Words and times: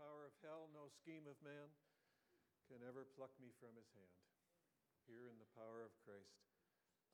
power 0.00 0.24
of 0.24 0.32
hell, 0.40 0.72
no 0.72 0.88
scheme 0.88 1.28
of 1.28 1.36
man 1.44 1.68
can 2.72 2.80
ever 2.88 3.04
pluck 3.12 3.36
me 3.36 3.52
from 3.60 3.76
his 3.76 3.92
hand. 3.92 4.16
Here 5.04 5.28
in 5.28 5.36
the 5.36 5.52
power 5.52 5.84
of 5.84 5.92
Christ, 6.00 6.40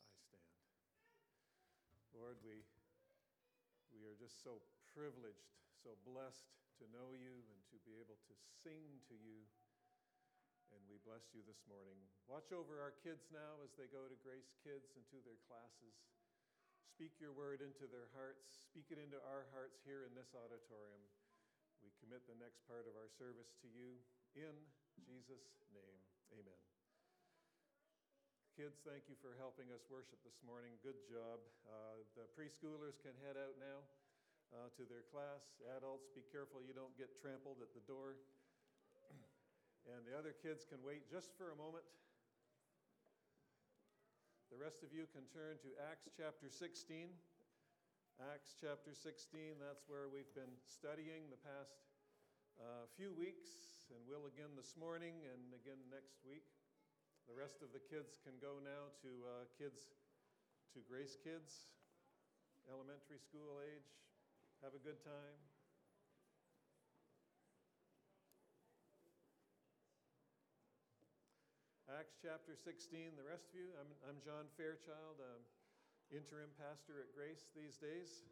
I 0.07 0.15
stand. 0.15 0.55
Lord, 2.15 2.39
we, 2.47 2.63
we 3.91 4.07
are 4.07 4.15
just 4.15 4.39
so 4.47 4.63
privileged, 4.95 5.51
so 5.83 5.99
blessed 6.07 6.47
to 6.79 6.87
know 6.95 7.11
you 7.19 7.43
and 7.51 7.61
to 7.75 7.79
be 7.83 7.99
able 7.99 8.21
to 8.31 8.35
sing 8.63 9.03
to 9.11 9.17
you. 9.19 9.43
And 10.71 10.79
we 10.87 11.03
bless 11.03 11.35
you 11.35 11.43
this 11.43 11.63
morning. 11.67 11.99
Watch 12.31 12.55
over 12.55 12.79
our 12.79 12.95
kids 13.03 13.27
now 13.35 13.59
as 13.67 13.75
they 13.75 13.91
go 13.91 14.07
to 14.07 14.17
Grace 14.23 14.55
Kids 14.63 14.95
and 14.95 15.03
to 15.11 15.19
their 15.27 15.41
classes. 15.51 15.97
Speak 16.87 17.19
your 17.19 17.35
word 17.35 17.65
into 17.65 17.91
their 17.91 18.13
hearts. 18.15 18.47
Speak 18.71 18.93
it 18.95 19.01
into 19.01 19.19
our 19.27 19.49
hearts 19.51 19.83
here 19.83 20.07
in 20.07 20.13
this 20.15 20.37
auditorium. 20.37 21.03
We 21.87 21.95
commit 22.03 22.27
the 22.27 22.35
next 22.43 22.67
part 22.67 22.91
of 22.91 22.99
our 22.99 23.07
service 23.15 23.55
to 23.63 23.71
you. 23.71 24.03
In 24.35 24.59
Jesus' 25.07 25.55
name, 25.71 26.03
amen. 26.35 26.59
Kids, 28.59 28.83
thank 28.83 29.07
you 29.07 29.15
for 29.23 29.39
helping 29.39 29.71
us 29.71 29.87
worship 29.87 30.19
this 30.27 30.43
morning. 30.43 30.75
Good 30.83 30.99
job. 31.07 31.39
Uh, 31.63 32.03
the 32.19 32.27
preschoolers 32.35 32.99
can 33.07 33.15
head 33.23 33.39
out 33.39 33.55
now 33.63 33.87
uh, 34.51 34.67
to 34.75 34.83
their 34.91 35.07
class. 35.15 35.47
Adults, 35.79 36.11
be 36.11 36.27
careful 36.35 36.59
you 36.59 36.75
don't 36.75 36.91
get 36.99 37.15
trampled 37.23 37.63
at 37.63 37.71
the 37.71 37.87
door. 37.87 38.19
and 39.95 40.03
the 40.11 40.19
other 40.19 40.35
kids 40.35 40.67
can 40.67 40.83
wait 40.83 41.07
just 41.07 41.39
for 41.39 41.55
a 41.55 41.59
moment. 41.63 41.87
The 44.51 44.59
rest 44.59 44.83
of 44.83 44.91
you 44.91 45.07
can 45.15 45.23
turn 45.31 45.63
to 45.63 45.71
Acts 45.87 46.11
chapter 46.19 46.51
16. 46.51 47.15
Acts 48.17 48.57
chapter 48.57 48.97
16, 48.97 49.61
that's 49.61 49.85
where 49.93 50.09
we've 50.09 50.33
been 50.33 50.57
studying 50.65 51.29
the 51.29 51.37
past 51.45 51.85
uh, 52.57 52.89
few 52.97 53.13
weeks, 53.13 53.85
and 53.93 54.01
will 54.09 54.25
again 54.25 54.57
this 54.57 54.73
morning 54.73 55.13
and 55.29 55.53
again 55.53 55.77
next 55.93 56.25
week. 56.25 56.49
The 57.29 57.37
rest 57.37 57.61
of 57.61 57.77
the 57.77 57.83
kids 57.93 58.17
can 58.25 58.33
go 58.41 58.57
now 58.65 58.89
to 59.05 59.11
uh, 59.21 59.33
kids, 59.61 59.93
to 60.73 60.81
Grace 60.89 61.21
Kids, 61.21 61.69
elementary 62.73 63.21
school 63.21 63.61
age. 63.61 63.93
Have 64.65 64.73
a 64.73 64.81
good 64.81 64.97
time. 65.05 65.37
Acts 71.93 72.17
chapter 72.17 72.57
16, 72.57 73.13
the 73.21 73.29
rest 73.29 73.53
of 73.53 73.61
you. 73.61 73.77
I'm, 73.77 73.93
I'm 74.09 74.17
John 74.25 74.49
Fairchild, 74.57 75.21
I'm 75.21 75.45
interim 76.15 76.55
pastor 76.55 77.03
at 77.03 77.11
Grace 77.11 77.51
these 77.51 77.75
days. 77.83 78.23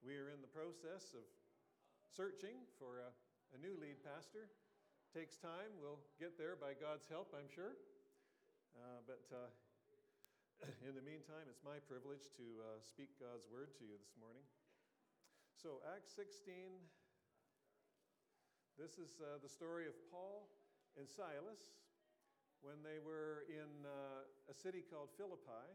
We 0.00 0.16
are 0.16 0.32
in 0.32 0.40
the 0.40 0.48
process 0.48 1.12
of 1.12 1.24
searching 2.08 2.56
for 2.80 3.04
a, 3.04 3.10
a 3.52 3.58
new 3.60 3.76
lead 3.76 4.00
pastor. 4.00 4.48
Takes 5.12 5.36
time. 5.36 5.76
We'll 5.78 6.00
get 6.16 6.40
there 6.40 6.56
by 6.56 6.72
God's 6.74 7.04
help, 7.06 7.36
I'm 7.36 7.48
sure. 7.52 7.76
Uh, 8.74 9.04
but 9.04 9.24
uh, 9.28 9.50
in 10.88 10.96
the 10.96 11.04
meantime, 11.04 11.46
it's 11.52 11.62
my 11.62 11.78
privilege 11.84 12.32
to 12.40 12.46
uh, 12.64 12.80
speak 12.80 13.12
God's 13.20 13.44
word 13.52 13.76
to 13.78 13.84
you 13.84 14.00
this 14.00 14.16
morning. 14.16 14.42
So, 15.54 15.84
Acts 15.94 16.16
16, 16.16 16.80
this 18.80 18.98
is 18.98 19.20
uh, 19.22 19.38
the 19.38 19.52
story 19.52 19.86
of 19.86 19.94
Paul 20.10 20.50
and 20.98 21.06
Silas 21.06 21.76
when 22.64 22.80
they 22.80 22.98
were 22.98 23.44
in 23.52 23.84
uh, 23.84 24.24
a 24.48 24.56
city 24.56 24.80
called 24.80 25.12
Philippi, 25.20 25.68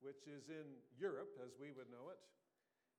which 0.00 0.26
is 0.30 0.50
in 0.50 0.66
Europe 0.98 1.34
as 1.42 1.54
we 1.58 1.74
would 1.74 1.90
know 1.90 2.10
it. 2.10 2.20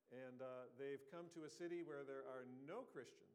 And 0.09 0.42
uh, 0.42 0.72
they've 0.75 1.03
come 1.14 1.30
to 1.38 1.45
a 1.45 1.52
city 1.52 1.86
where 1.86 2.02
there 2.02 2.25
are 2.25 2.50
no 2.66 2.88
Christians. 2.89 3.30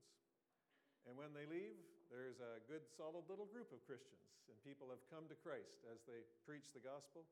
And 1.07 1.15
when 1.15 1.31
they 1.31 1.47
leave, 1.47 1.79
there's 2.11 2.43
a 2.43 2.59
good, 2.67 2.83
solid 2.91 3.29
little 3.31 3.47
group 3.47 3.71
of 3.71 3.81
Christians. 3.87 4.27
And 4.51 4.57
people 4.67 4.91
have 4.91 5.01
come 5.09 5.31
to 5.31 5.37
Christ 5.39 5.87
as 5.89 6.03
they 6.05 6.27
preach 6.43 6.75
the 6.75 6.83
gospel. 6.83 7.23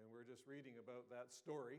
And 0.00 0.08
we're 0.08 0.26
just 0.26 0.48
reading 0.48 0.80
about 0.80 1.08
that 1.12 1.28
story 1.32 1.78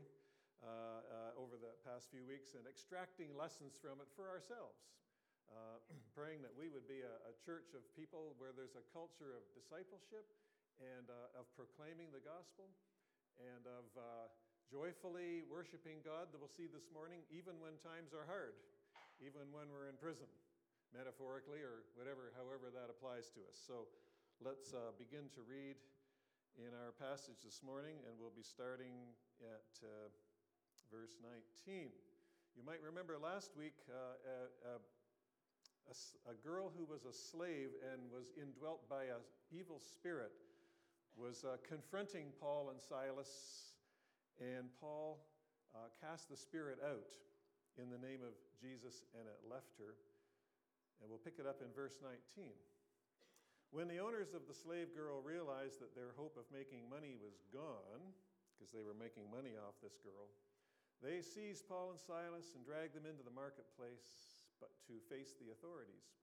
uh, 0.62 0.68
uh, 0.68 1.42
over 1.42 1.58
the 1.58 1.74
past 1.86 2.10
few 2.10 2.26
weeks 2.26 2.54
and 2.58 2.66
extracting 2.66 3.34
lessons 3.34 3.78
from 3.78 4.02
it 4.02 4.10
for 4.14 4.26
ourselves 4.26 4.88
uh, 5.52 5.78
praying 6.16 6.44
that 6.44 6.52
we 6.52 6.68
would 6.68 6.86
be 6.88 7.00
a, 7.04 7.14
a, 7.28 7.34
church 7.44 7.72
of 7.72 7.82
people 7.96 8.36
where 8.36 8.52
there's 8.52 8.76
a 8.76 8.84
culture 8.92 9.32
of 9.32 9.42
discipleship 9.56 10.28
and 10.78 11.08
uh, 11.08 11.40
of 11.40 11.48
proclaiming 11.56 12.12
the 12.12 12.22
gospel 12.22 12.68
and 13.38 13.64
of 13.70 13.86
uh, 13.94 14.26
joyfully 14.66 15.46
worshiping 15.46 16.02
God 16.02 16.28
that 16.34 16.38
we'll 16.38 16.50
see 16.50 16.66
this 16.66 16.90
morning, 16.90 17.22
even 17.30 17.56
when 17.62 17.78
times 17.78 18.10
are 18.10 18.26
hard, 18.26 18.58
even 19.22 19.48
when 19.54 19.70
we're 19.70 19.86
in 19.86 19.96
prison, 19.96 20.28
metaphorically 20.90 21.62
or 21.62 21.86
whatever, 21.94 22.34
however 22.34 22.68
that 22.74 22.90
applies 22.90 23.30
to 23.38 23.40
us. 23.46 23.56
So 23.56 23.86
let's 24.42 24.74
uh, 24.74 24.92
begin 24.98 25.30
to 25.38 25.42
read 25.46 25.78
in 26.58 26.74
our 26.74 26.90
passage 26.98 27.46
this 27.46 27.62
morning, 27.62 28.02
and 28.04 28.18
we'll 28.18 28.34
be 28.34 28.44
starting 28.44 29.14
at 29.40 29.70
uh, 29.86 30.10
verse 30.90 31.16
19. 31.22 31.94
You 32.58 32.66
might 32.66 32.82
remember 32.82 33.14
last 33.16 33.54
week, 33.54 33.78
uh, 33.86 34.18
uh, 34.74 34.82
a, 35.86 36.34
a 36.34 36.36
girl 36.42 36.74
who 36.74 36.84
was 36.84 37.06
a 37.06 37.14
slave 37.14 37.70
and 37.86 38.10
was 38.10 38.34
indwelt 38.34 38.90
by 38.90 39.08
an 39.08 39.22
evil 39.54 39.78
spirit 39.78 40.34
was 41.18 41.42
uh, 41.42 41.58
confronting 41.66 42.30
Paul 42.38 42.70
and 42.70 42.78
Silas, 42.78 43.74
and 44.38 44.70
Paul 44.78 45.18
uh, 45.74 45.90
cast 45.98 46.30
the 46.30 46.38
spirit 46.38 46.78
out 46.78 47.18
in 47.74 47.90
the 47.90 47.98
name 47.98 48.22
of 48.22 48.38
Jesus, 48.54 49.02
and 49.18 49.26
it 49.26 49.42
left 49.42 49.74
her. 49.82 49.98
And 51.02 51.10
we'll 51.10 51.22
pick 51.22 51.42
it 51.42 51.46
up 51.46 51.58
in 51.58 51.74
verse 51.74 51.98
19. 51.98 52.54
When 53.74 53.90
the 53.90 53.98
owners 53.98 54.32
of 54.32 54.46
the 54.46 54.56
slave 54.56 54.94
girl 54.94 55.18
realized 55.20 55.82
that 55.82 55.92
their 55.92 56.14
hope 56.14 56.38
of 56.38 56.46
making 56.54 56.86
money 56.86 57.18
was 57.18 57.42
gone, 57.50 58.14
because 58.54 58.70
they 58.70 58.86
were 58.86 58.96
making 58.96 59.26
money 59.26 59.58
off 59.58 59.76
this 59.82 59.98
girl, 60.00 60.30
they 61.02 61.22
seized 61.22 61.66
Paul 61.66 61.94
and 61.94 62.00
Silas 62.00 62.54
and 62.54 62.62
dragged 62.62 62.94
them 62.94 63.06
into 63.06 63.22
the 63.22 63.34
marketplace 63.34 64.42
but 64.58 64.74
to 64.90 64.98
face 65.06 65.38
the 65.38 65.54
authorities. 65.54 66.18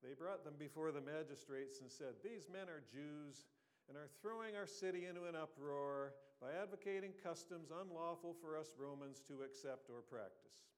They 0.00 0.16
brought 0.16 0.46
them 0.46 0.56
before 0.56 0.92
the 0.94 1.04
magistrates 1.04 1.80
and 1.84 1.90
said, 1.90 2.20
These 2.24 2.48
men 2.48 2.70
are 2.70 2.86
Jews 2.88 3.50
and 3.88 3.96
are 3.96 4.12
throwing 4.20 4.52
our 4.52 4.68
city 4.68 5.08
into 5.08 5.24
an 5.24 5.34
uproar 5.34 6.12
by 6.38 6.52
advocating 6.52 7.16
customs 7.24 7.72
unlawful 7.72 8.36
for 8.36 8.54
us 8.54 8.76
Romans 8.76 9.24
to 9.26 9.42
accept 9.42 9.88
or 9.88 10.04
practice. 10.04 10.68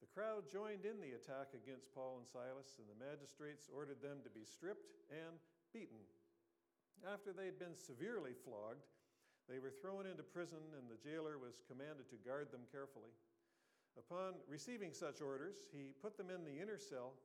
The 0.00 0.08
crowd 0.14 0.46
joined 0.46 0.86
in 0.86 1.02
the 1.02 1.18
attack 1.18 1.52
against 1.52 1.92
Paul 1.92 2.22
and 2.22 2.28
Silas, 2.28 2.78
and 2.78 2.86
the 2.86 3.02
magistrates 3.02 3.66
ordered 3.66 4.00
them 4.00 4.22
to 4.22 4.30
be 4.30 4.46
stripped 4.46 4.94
and 5.10 5.42
beaten. 5.74 6.00
After 7.02 7.34
they 7.34 7.50
had 7.50 7.58
been 7.58 7.76
severely 7.76 8.32
flogged, 8.32 8.86
they 9.48 9.58
were 9.58 9.74
thrown 9.74 10.06
into 10.06 10.22
prison, 10.22 10.62
and 10.78 10.86
the 10.86 11.00
jailer 11.02 11.38
was 11.38 11.66
commanded 11.66 12.08
to 12.10 12.22
guard 12.22 12.50
them 12.52 12.64
carefully. 12.70 13.12
Upon 13.96 14.36
receiving 14.48 14.92
such 14.92 15.20
orders, 15.20 15.68
he 15.72 15.96
put 16.02 16.16
them 16.16 16.28
in 16.30 16.44
the 16.44 16.60
inner 16.60 16.78
cell 16.78 17.16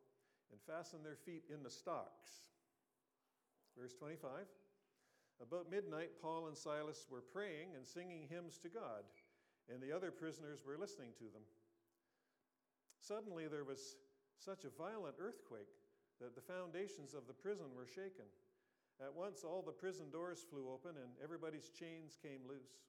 and 0.51 0.59
fastened 0.63 1.03
their 1.03 1.19
feet 1.19 1.43
in 1.51 1.63
the 1.63 1.71
stocks. 1.71 2.47
Verse 3.75 3.93
25 3.95 4.47
About 5.41 5.71
midnight, 5.71 6.21
Paul 6.21 6.47
and 6.47 6.57
Silas 6.57 7.07
were 7.09 7.25
praying 7.33 7.73
and 7.75 7.85
singing 7.85 8.27
hymns 8.29 8.59
to 8.59 8.69
God, 8.69 9.03
and 9.73 9.81
the 9.81 9.91
other 9.91 10.11
prisoners 10.11 10.61
were 10.65 10.77
listening 10.77 11.17
to 11.17 11.25
them. 11.33 11.41
Suddenly, 13.01 13.47
there 13.47 13.65
was 13.65 13.97
such 14.37 14.65
a 14.65 14.77
violent 14.77 15.15
earthquake 15.17 15.73
that 16.21 16.35
the 16.35 16.45
foundations 16.45 17.17
of 17.17 17.25
the 17.25 17.33
prison 17.33 17.73
were 17.75 17.89
shaken. 17.89 18.29
At 19.01 19.17
once, 19.17 19.41
all 19.43 19.65
the 19.65 19.73
prison 19.73 20.13
doors 20.13 20.45
flew 20.45 20.69
open, 20.69 20.93
and 21.01 21.09
everybody's 21.23 21.73
chains 21.73 22.17
came 22.21 22.45
loose. 22.47 22.85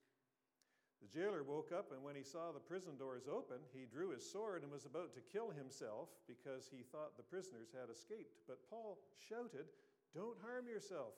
The 1.01 1.09
jailer 1.09 1.43
woke 1.43 1.72
up, 1.72 1.91
and 1.91 2.05
when 2.05 2.15
he 2.15 2.22
saw 2.22 2.53
the 2.53 2.60
prison 2.60 3.01
doors 3.01 3.25
open, 3.27 3.65
he 3.72 3.89
drew 3.89 4.13
his 4.13 4.28
sword 4.28 4.63
and 4.63 4.71
was 4.71 4.84
about 4.84 5.15
to 5.15 5.25
kill 5.33 5.51
himself 5.51 6.13
because 6.28 6.69
he 6.71 6.84
thought 6.84 7.16
the 7.16 7.27
prisoners 7.27 7.72
had 7.72 7.89
escaped. 7.91 8.45
But 8.47 8.63
Paul 8.69 9.01
shouted, 9.16 9.72
Don't 10.15 10.37
harm 10.45 10.69
yourself. 10.69 11.16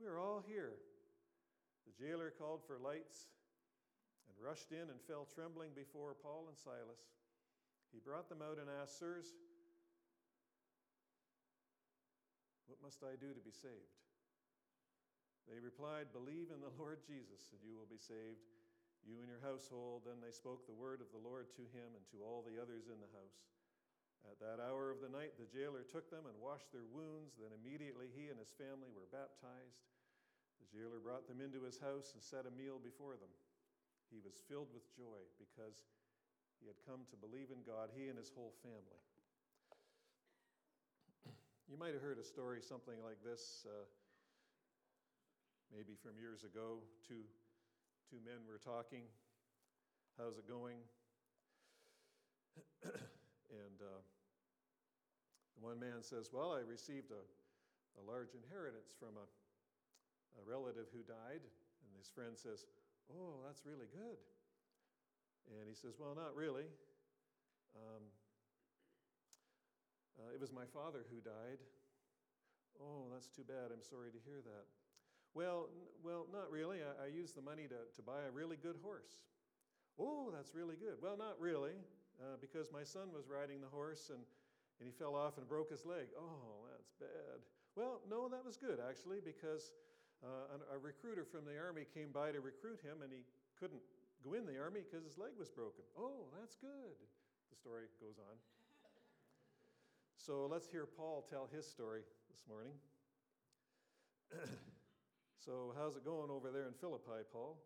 We're 0.00 0.20
all 0.20 0.44
here. 0.46 0.76
The 1.88 1.96
jailer 1.96 2.32
called 2.34 2.60
for 2.66 2.76
lights 2.76 3.32
and 4.28 4.36
rushed 4.36 4.72
in 4.72 4.92
and 4.92 5.00
fell 5.08 5.24
trembling 5.24 5.72
before 5.72 6.14
Paul 6.18 6.46
and 6.48 6.58
Silas. 6.58 7.00
He 7.92 8.00
brought 8.04 8.28
them 8.28 8.44
out 8.44 8.58
and 8.60 8.68
asked, 8.68 8.98
Sirs, 8.98 9.32
what 12.66 12.82
must 12.82 13.00
I 13.00 13.16
do 13.16 13.32
to 13.32 13.40
be 13.40 13.54
saved? 13.54 13.96
They 15.48 15.62
replied, 15.62 16.12
Believe 16.12 16.50
in 16.50 16.60
the 16.60 16.74
Lord 16.76 17.00
Jesus, 17.06 17.54
and 17.54 17.62
you 17.62 17.78
will 17.78 17.88
be 17.88 18.02
saved 18.02 18.42
you 19.06 19.22
and 19.22 19.30
your 19.30 19.40
household. 19.40 20.02
Then 20.02 20.18
they 20.18 20.34
spoke 20.34 20.66
the 20.66 20.74
word 20.74 20.98
of 20.98 21.14
the 21.14 21.22
Lord 21.22 21.46
to 21.54 21.64
him 21.70 21.94
and 21.94 22.02
to 22.10 22.26
all 22.26 22.42
the 22.42 22.58
others 22.58 22.90
in 22.90 22.98
the 22.98 23.14
house. 23.14 23.38
At 24.26 24.42
that 24.42 24.58
hour 24.58 24.90
of 24.90 25.00
the 25.00 25.12
night, 25.12 25.38
the 25.38 25.48
jailer 25.48 25.86
took 25.86 26.10
them 26.10 26.26
and 26.26 26.36
washed 26.42 26.68
their 26.74 26.86
wounds. 26.86 27.38
Then 27.38 27.54
immediately 27.54 28.10
he 28.10 28.28
and 28.28 28.38
his 28.38 28.52
family 28.58 28.90
were 28.90 29.06
baptized. 29.08 29.86
The 30.60 30.68
jailer 30.72 30.98
brought 30.98 31.30
them 31.30 31.38
into 31.38 31.62
his 31.62 31.78
house 31.78 32.12
and 32.12 32.22
set 32.22 32.44
a 32.48 32.52
meal 32.52 32.82
before 32.82 33.14
them. 33.16 33.30
He 34.10 34.18
was 34.22 34.38
filled 34.50 34.70
with 34.74 34.86
joy 34.94 35.22
because 35.38 35.86
he 36.60 36.66
had 36.66 36.78
come 36.86 37.06
to 37.10 37.16
believe 37.16 37.50
in 37.54 37.62
God, 37.66 37.90
he 37.94 38.08
and 38.08 38.18
his 38.18 38.30
whole 38.34 38.54
family. 38.62 39.02
You 41.66 41.74
might 41.74 41.98
have 41.98 42.02
heard 42.02 42.22
a 42.22 42.24
story 42.24 42.62
something 42.62 42.94
like 43.02 43.18
this, 43.26 43.66
uh, 43.66 43.86
maybe 45.74 45.98
from 45.98 46.14
years 46.14 46.46
ago. 46.46 46.78
Two, 47.02 47.26
two 48.06 48.22
men 48.22 48.46
were 48.46 48.62
talking. 48.62 49.02
How's 50.16 50.38
it 50.38 50.46
going? 50.46 50.78
and 52.86 53.78
uh, 53.82 54.00
one 55.60 55.80
man 55.80 56.02
says, 56.02 56.30
Well, 56.32 56.52
I 56.52 56.62
received 56.64 57.10
a, 57.12 57.22
a 57.98 58.02
large 58.04 58.36
inheritance 58.36 58.92
from 58.98 59.16
a, 59.16 59.26
a 60.38 60.42
relative 60.44 60.86
who 60.92 61.02
died. 61.04 61.42
And 61.42 61.90
his 61.96 62.08
friend 62.08 62.36
says, 62.36 62.64
Oh, 63.08 63.40
that's 63.46 63.64
really 63.64 63.88
good. 63.92 64.18
And 65.56 65.68
he 65.68 65.74
says, 65.74 65.96
Well, 65.98 66.14
not 66.14 66.34
really. 66.36 66.68
Um, 67.76 68.04
uh, 70.16 70.32
it 70.32 70.40
was 70.40 70.52
my 70.52 70.64
father 70.72 71.04
who 71.12 71.20
died. 71.20 71.60
Oh, 72.80 73.08
that's 73.12 73.28
too 73.28 73.44
bad. 73.44 73.72
I'm 73.72 73.84
sorry 73.84 74.12
to 74.12 74.20
hear 74.24 74.40
that. 74.44 74.64
Well, 75.36 75.68
n- 75.72 75.92
well, 76.04 76.26
not 76.32 76.50
really. 76.50 76.80
I, 76.80 77.04
I 77.04 77.08
used 77.08 77.36
the 77.36 77.44
money 77.44 77.68
to, 77.68 77.80
to 77.84 78.02
buy 78.02 78.24
a 78.24 78.32
really 78.32 78.56
good 78.56 78.76
horse. 78.82 79.20
Oh, 80.00 80.32
that's 80.32 80.54
really 80.54 80.76
good. 80.76 81.00
Well, 81.00 81.16
not 81.16 81.40
really, 81.40 81.76
uh, 82.20 82.36
because 82.40 82.72
my 82.72 82.84
son 82.84 83.12
was 83.12 83.28
riding 83.28 83.60
the 83.60 83.72
horse 83.72 84.10
and, 84.12 84.20
and 84.78 84.86
he 84.86 84.92
fell 84.92 85.14
off 85.14 85.38
and 85.38 85.48
broke 85.48 85.70
his 85.70 85.84
leg. 85.84 86.08
Oh, 86.18 86.68
that's 86.72 86.92
bad. 87.00 87.40
Well, 87.76 88.00
no, 88.08 88.28
that 88.28 88.44
was 88.44 88.56
good, 88.56 88.78
actually, 88.80 89.20
because 89.24 89.72
uh, 90.24 90.56
a 90.72 90.78
recruiter 90.78 91.24
from 91.24 91.44
the 91.44 91.56
army 91.56 91.84
came 91.92 92.12
by 92.12 92.32
to 92.32 92.40
recruit 92.40 92.80
him 92.80 93.04
and 93.04 93.12
he 93.12 93.24
couldn't 93.60 93.80
go 94.24 94.32
in 94.32 94.46
the 94.46 94.56
army 94.58 94.80
because 94.84 95.04
his 95.04 95.18
leg 95.18 95.32
was 95.38 95.50
broken. 95.50 95.84
Oh, 95.96 96.28
that's 96.40 96.56
good. 96.56 96.96
The 97.50 97.56
story 97.56 97.88
goes 98.00 98.16
on. 98.18 98.36
So 100.16 100.48
let's 100.50 100.66
hear 100.66 100.86
Paul 100.86 101.24
tell 101.28 101.48
his 101.52 101.68
story 101.68 102.00
this 102.28 102.42
morning. 102.48 102.72
so, 105.44 105.72
how's 105.78 105.94
it 105.94 106.04
going 106.04 106.30
over 106.30 106.50
there 106.50 106.66
in 106.66 106.74
Philippi, 106.74 107.22
Paul? 107.32 107.56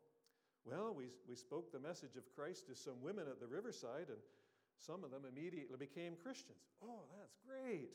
Well, 0.64 0.92
we, 0.92 1.08
we 1.28 1.36
spoke 1.36 1.72
the 1.72 1.80
message 1.80 2.16
of 2.16 2.24
Christ 2.36 2.66
to 2.66 2.76
some 2.76 3.00
women 3.00 3.24
at 3.30 3.40
the 3.40 3.46
riverside, 3.46 4.12
and 4.12 4.20
some 4.80 5.04
of 5.04 5.10
them 5.10 5.22
immediately 5.28 5.76
became 5.78 6.14
Christians. 6.16 6.72
Oh, 6.82 7.04
that's 7.18 7.36
great. 7.46 7.90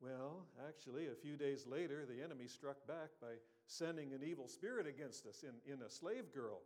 Well, 0.00 0.46
actually, 0.66 1.08
a 1.08 1.14
few 1.14 1.36
days 1.36 1.66
later, 1.66 2.06
the 2.06 2.24
enemy 2.24 2.46
struck 2.46 2.86
back 2.86 3.10
by 3.20 3.36
sending 3.66 4.14
an 4.14 4.22
evil 4.24 4.48
spirit 4.48 4.86
against 4.86 5.26
us 5.26 5.44
in, 5.44 5.72
in 5.72 5.82
a 5.82 5.90
slave 5.90 6.32
girl. 6.32 6.60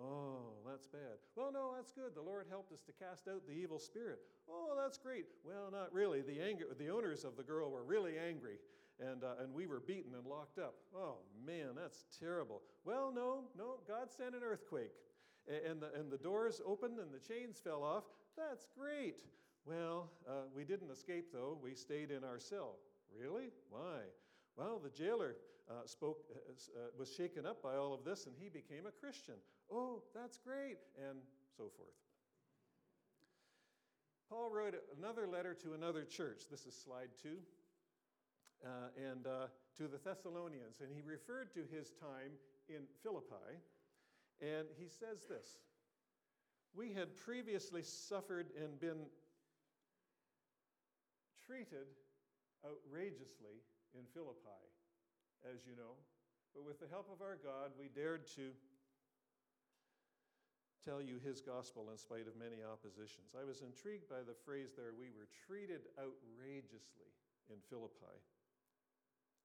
Oh, 0.00 0.54
that's 0.66 0.86
bad. 0.86 1.18
Well, 1.36 1.52
no, 1.52 1.72
that's 1.76 1.92
good. 1.92 2.14
The 2.14 2.22
Lord 2.22 2.46
helped 2.48 2.72
us 2.72 2.82
to 2.82 2.92
cast 2.92 3.28
out 3.28 3.46
the 3.46 3.52
evil 3.52 3.78
spirit. 3.78 4.18
Oh, 4.48 4.76
that's 4.80 4.98
great. 4.98 5.26
Well, 5.44 5.70
not 5.70 5.92
really. 5.92 6.22
The, 6.22 6.40
anger, 6.40 6.64
the 6.78 6.88
owners 6.88 7.24
of 7.24 7.36
the 7.36 7.42
girl 7.42 7.70
were 7.70 7.84
really 7.84 8.14
angry, 8.18 8.58
and, 8.98 9.22
uh, 9.22 9.42
and 9.42 9.52
we 9.52 9.66
were 9.66 9.80
beaten 9.80 10.14
and 10.14 10.26
locked 10.26 10.58
up. 10.58 10.74
Oh, 10.96 11.18
man, 11.46 11.76
that's 11.76 12.04
terrible. 12.18 12.62
Well, 12.84 13.12
no, 13.14 13.44
no, 13.56 13.76
God 13.86 14.10
sent 14.10 14.34
an 14.34 14.42
earthquake, 14.42 14.92
and 15.48 15.82
the, 15.82 15.92
and 15.94 16.10
the 16.10 16.18
doors 16.18 16.60
opened 16.66 16.98
and 16.98 17.12
the 17.12 17.20
chains 17.20 17.60
fell 17.62 17.82
off. 17.82 18.04
That's 18.36 18.66
great. 18.76 19.16
Well, 19.66 20.10
uh, 20.28 20.48
we 20.54 20.64
didn't 20.64 20.90
escape, 20.90 21.26
though. 21.32 21.58
We 21.62 21.74
stayed 21.74 22.10
in 22.10 22.24
our 22.24 22.38
cell. 22.38 22.76
Really? 23.16 23.50
Why? 23.68 24.00
Well, 24.56 24.80
the 24.82 24.90
jailer 24.90 25.36
uh, 25.68 25.86
spoke, 25.86 26.18
uh, 26.34 26.52
uh, 26.52 26.80
was 26.98 27.12
shaken 27.12 27.46
up 27.46 27.62
by 27.62 27.76
all 27.76 27.92
of 27.92 28.04
this, 28.04 28.26
and 28.26 28.34
he 28.38 28.48
became 28.48 28.86
a 28.86 28.90
Christian. 28.90 29.34
Oh, 29.70 30.02
that's 30.14 30.38
great, 30.38 30.78
and 30.96 31.18
so 31.56 31.64
forth. 31.76 31.94
Paul 34.28 34.50
wrote 34.50 34.74
another 34.98 35.26
letter 35.26 35.54
to 35.54 35.74
another 35.74 36.04
church. 36.04 36.42
This 36.50 36.66
is 36.66 36.74
slide 36.74 37.10
two. 37.20 37.38
Uh, 38.64 38.92
and 39.10 39.26
uh, 39.26 39.46
to 39.74 39.88
the 39.88 39.96
Thessalonians, 39.96 40.80
and 40.80 40.90
he 40.92 41.00
referred 41.00 41.48
to 41.54 41.60
his 41.74 41.92
time 41.96 42.36
in 42.68 42.84
Philippi, 43.02 43.56
and 44.42 44.68
he 44.76 44.86
says 44.86 45.24
this 45.24 45.56
We 46.74 46.92
had 46.92 47.16
previously 47.16 47.82
suffered 47.82 48.50
and 48.54 48.78
been 48.78 49.06
treated 51.46 51.90
outrageously 52.62 53.58
in 53.98 54.06
Philippi, 54.14 54.62
as 55.42 55.66
you 55.66 55.74
know. 55.74 55.98
But 56.54 56.62
with 56.62 56.78
the 56.78 56.86
help 56.90 57.10
of 57.10 57.22
our 57.22 57.38
God, 57.42 57.74
we 57.78 57.90
dared 57.90 58.26
to 58.38 58.54
tell 60.80 61.02
you 61.02 61.20
his 61.20 61.42
gospel 61.42 61.92
in 61.92 61.98
spite 61.98 62.24
of 62.24 62.38
many 62.38 62.64
oppositions. 62.64 63.36
I 63.36 63.44
was 63.44 63.60
intrigued 63.60 64.08
by 64.08 64.24
the 64.24 64.34
phrase 64.46 64.72
there 64.72 64.96
we 64.96 65.12
were 65.12 65.28
treated 65.46 65.90
outrageously 66.00 67.10
in 67.52 67.60
Philippi. 67.68 68.16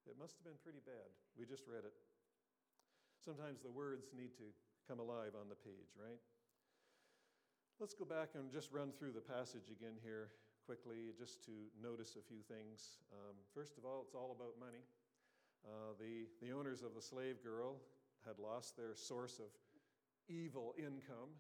It 0.06 0.16
must 0.22 0.38
have 0.38 0.46
been 0.46 0.62
pretty 0.62 0.86
bad. 0.86 1.10
We 1.34 1.50
just 1.50 1.66
read 1.66 1.84
it. 1.84 1.98
Sometimes 3.26 3.66
the 3.66 3.74
words 3.74 4.14
need 4.14 4.38
to 4.38 4.48
come 4.86 5.02
alive 5.02 5.34
on 5.34 5.50
the 5.50 5.58
page, 5.58 5.98
right? 5.98 6.22
Let's 7.78 7.94
go 7.94 8.06
back 8.06 8.40
and 8.40 8.48
just 8.50 8.72
run 8.72 8.96
through 8.96 9.12
the 9.12 9.20
passage 9.20 9.68
again 9.68 10.00
here 10.02 10.32
quickly, 10.66 11.12
just 11.20 11.44
to 11.44 11.52
notice 11.76 12.16
a 12.16 12.24
few 12.24 12.40
things. 12.48 13.04
Um, 13.12 13.36
first 13.54 13.78
of 13.78 13.84
all, 13.84 14.00
it's 14.08 14.16
all 14.16 14.32
about 14.32 14.56
money. 14.58 14.80
Uh, 15.68 15.92
the, 16.00 16.24
the 16.40 16.56
owners 16.56 16.84
of 16.84 16.96
the 16.96 17.02
slave 17.02 17.44
girl 17.44 17.76
had 18.26 18.40
lost 18.40 18.78
their 18.78 18.96
source 18.96 19.40
of 19.40 19.52
evil 20.30 20.74
income. 20.80 21.36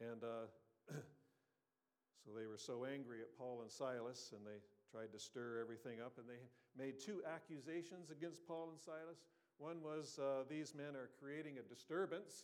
And 0.00 0.24
uh, 0.24 0.50
so 0.90 2.34
they 2.34 2.50
were 2.50 2.58
so 2.58 2.84
angry 2.84 3.20
at 3.20 3.38
Paul 3.38 3.62
and 3.62 3.70
Silas, 3.70 4.34
and 4.34 4.42
they 4.42 4.58
tried 4.90 5.12
to 5.12 5.22
stir 5.22 5.62
everything 5.62 6.02
up. 6.02 6.18
And 6.18 6.26
they 6.26 6.42
made 6.74 6.98
two 6.98 7.22
accusations 7.22 8.10
against 8.10 8.44
Paul 8.44 8.70
and 8.74 8.80
Silas. 8.80 9.22
One 9.58 9.86
was 9.86 10.18
uh, 10.18 10.42
these 10.50 10.74
men 10.74 10.98
are 10.98 11.14
creating 11.22 11.62
a 11.62 11.62
disturbance, 11.62 12.42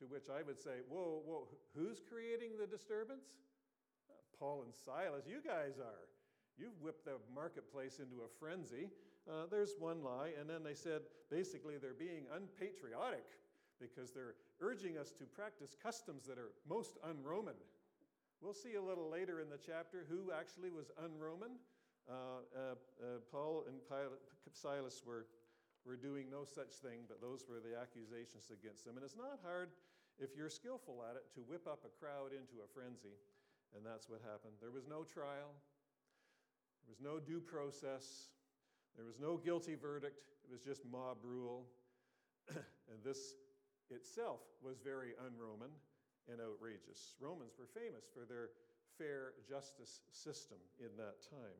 to 0.00 0.06
which 0.06 0.26
I 0.32 0.42
would 0.42 0.58
say, 0.58 0.82
Whoa, 0.88 1.22
whoa, 1.24 1.46
who's 1.76 2.00
creating 2.00 2.56
the 2.58 2.66
disturbance? 2.66 3.24
Uh, 4.08 4.16
Paul 4.38 4.64
and 4.64 4.74
Silas, 4.74 5.24
you 5.28 5.40
guys 5.44 5.78
are. 5.78 6.08
You've 6.58 6.76
whipped 6.80 7.04
the 7.04 7.16
marketplace 7.34 8.00
into 8.00 8.24
a 8.24 8.28
frenzy. 8.40 8.88
Uh, 9.28 9.46
there's 9.50 9.76
one 9.78 10.02
lie. 10.04 10.32
And 10.38 10.48
then 10.48 10.62
they 10.62 10.74
said 10.74 11.00
basically 11.30 11.76
they're 11.78 11.96
being 11.96 12.24
unpatriotic 12.36 13.24
because 13.80 14.12
they're 14.12 14.36
urging 14.60 14.98
us 14.98 15.12
to 15.16 15.24
practice 15.24 15.76
customs 15.80 16.24
that 16.26 16.36
are 16.36 16.52
most 16.68 16.98
un 17.02 17.16
Roman. 17.24 17.56
We'll 18.40 18.56
see 18.56 18.74
a 18.76 18.82
little 18.82 19.08
later 19.08 19.40
in 19.40 19.48
the 19.48 19.60
chapter 19.60 20.04
who 20.08 20.32
actually 20.32 20.70
was 20.70 20.92
un 21.02 21.12
Roman. 21.18 21.56
Uh, 22.08 22.12
uh, 22.56 22.60
uh, 23.00 23.20
Paul 23.32 23.64
and 23.68 23.80
Silas 24.52 25.02
were, 25.06 25.26
were 25.84 25.96
doing 25.96 26.28
no 26.30 26.44
such 26.44 26.76
thing, 26.80 27.08
but 27.08 27.20
those 27.20 27.44
were 27.48 27.60
the 27.60 27.76
accusations 27.76 28.52
against 28.52 28.84
them. 28.84 28.96
And 28.96 29.04
it's 29.04 29.16
not 29.16 29.40
hard, 29.44 29.70
if 30.20 30.36
you're 30.36 30.52
skillful 30.52 31.02
at 31.08 31.16
it, 31.16 31.24
to 31.34 31.40
whip 31.40 31.66
up 31.66 31.82
a 31.88 31.92
crowd 31.98 32.36
into 32.36 32.60
a 32.62 32.68
frenzy. 32.72 33.16
And 33.74 33.84
that's 33.84 34.08
what 34.08 34.20
happened. 34.20 34.54
There 34.60 34.70
was 34.70 34.86
no 34.86 35.02
trial, 35.02 35.56
there 36.84 36.92
was 36.92 37.00
no 37.00 37.18
due 37.18 37.40
process, 37.40 38.28
there 38.96 39.06
was 39.06 39.18
no 39.18 39.36
guilty 39.36 39.74
verdict. 39.74 40.22
It 40.44 40.50
was 40.50 40.60
just 40.60 40.84
mob 40.84 41.18
rule. 41.22 41.66
and 42.50 42.98
this 43.04 43.34
itself 43.90 44.40
was 44.62 44.78
very 44.82 45.14
un 45.24 45.32
Roman 45.38 45.70
and 46.30 46.40
outrageous. 46.40 47.14
Romans 47.20 47.54
were 47.58 47.70
famous 47.70 48.04
for 48.12 48.26
their 48.26 48.50
fair 48.98 49.32
justice 49.48 50.02
system 50.12 50.58
in 50.78 50.90
that 50.96 51.22
time. 51.30 51.58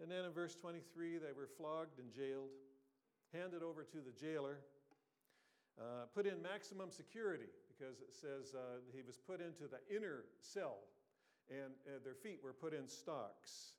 And 0.00 0.10
then 0.10 0.24
in 0.24 0.32
verse 0.32 0.54
23, 0.54 1.18
they 1.18 1.32
were 1.36 1.48
flogged 1.56 1.98
and 1.98 2.12
jailed, 2.12 2.48
handed 3.34 3.62
over 3.62 3.84
to 3.84 3.98
the 3.98 4.14
jailer, 4.16 4.60
uh, 5.78 6.10
put 6.14 6.26
in 6.26 6.42
maximum 6.42 6.90
security 6.90 7.52
because 7.68 8.00
it 8.00 8.14
says 8.14 8.54
uh, 8.54 8.80
he 8.94 9.02
was 9.02 9.16
put 9.16 9.40
into 9.40 9.68
the 9.68 9.80
inner 9.94 10.24
cell 10.40 10.88
and 11.50 11.74
uh, 11.86 11.98
their 12.04 12.14
feet 12.14 12.38
were 12.42 12.52
put 12.52 12.72
in 12.72 12.86
stocks. 12.86 13.74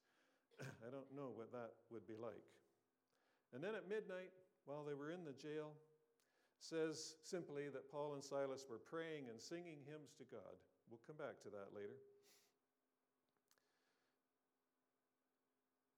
I 0.86 0.89
don't 0.91 1.07
know 1.15 1.31
what 1.33 1.51
that 1.51 1.71
would 1.89 2.05
be 2.07 2.19
like. 2.19 2.43
And 3.53 3.63
then 3.63 3.75
at 3.75 3.88
midnight, 3.88 4.31
while 4.65 4.83
they 4.83 4.93
were 4.93 5.12
in 5.12 5.24
the 5.24 5.36
jail, 5.36 5.71
says 6.60 7.15
simply 7.24 7.69
that 7.74 7.91
Paul 7.91 8.13
and 8.13 8.24
Silas 8.24 8.65
were 8.69 8.77
praying 8.77 9.31
and 9.31 9.41
singing 9.41 9.81
hymns 9.88 10.13
to 10.19 10.25
God. 10.29 10.55
We'll 10.89 11.01
come 11.07 11.17
back 11.17 11.41
to 11.43 11.50
that 11.50 11.74
later. 11.74 11.98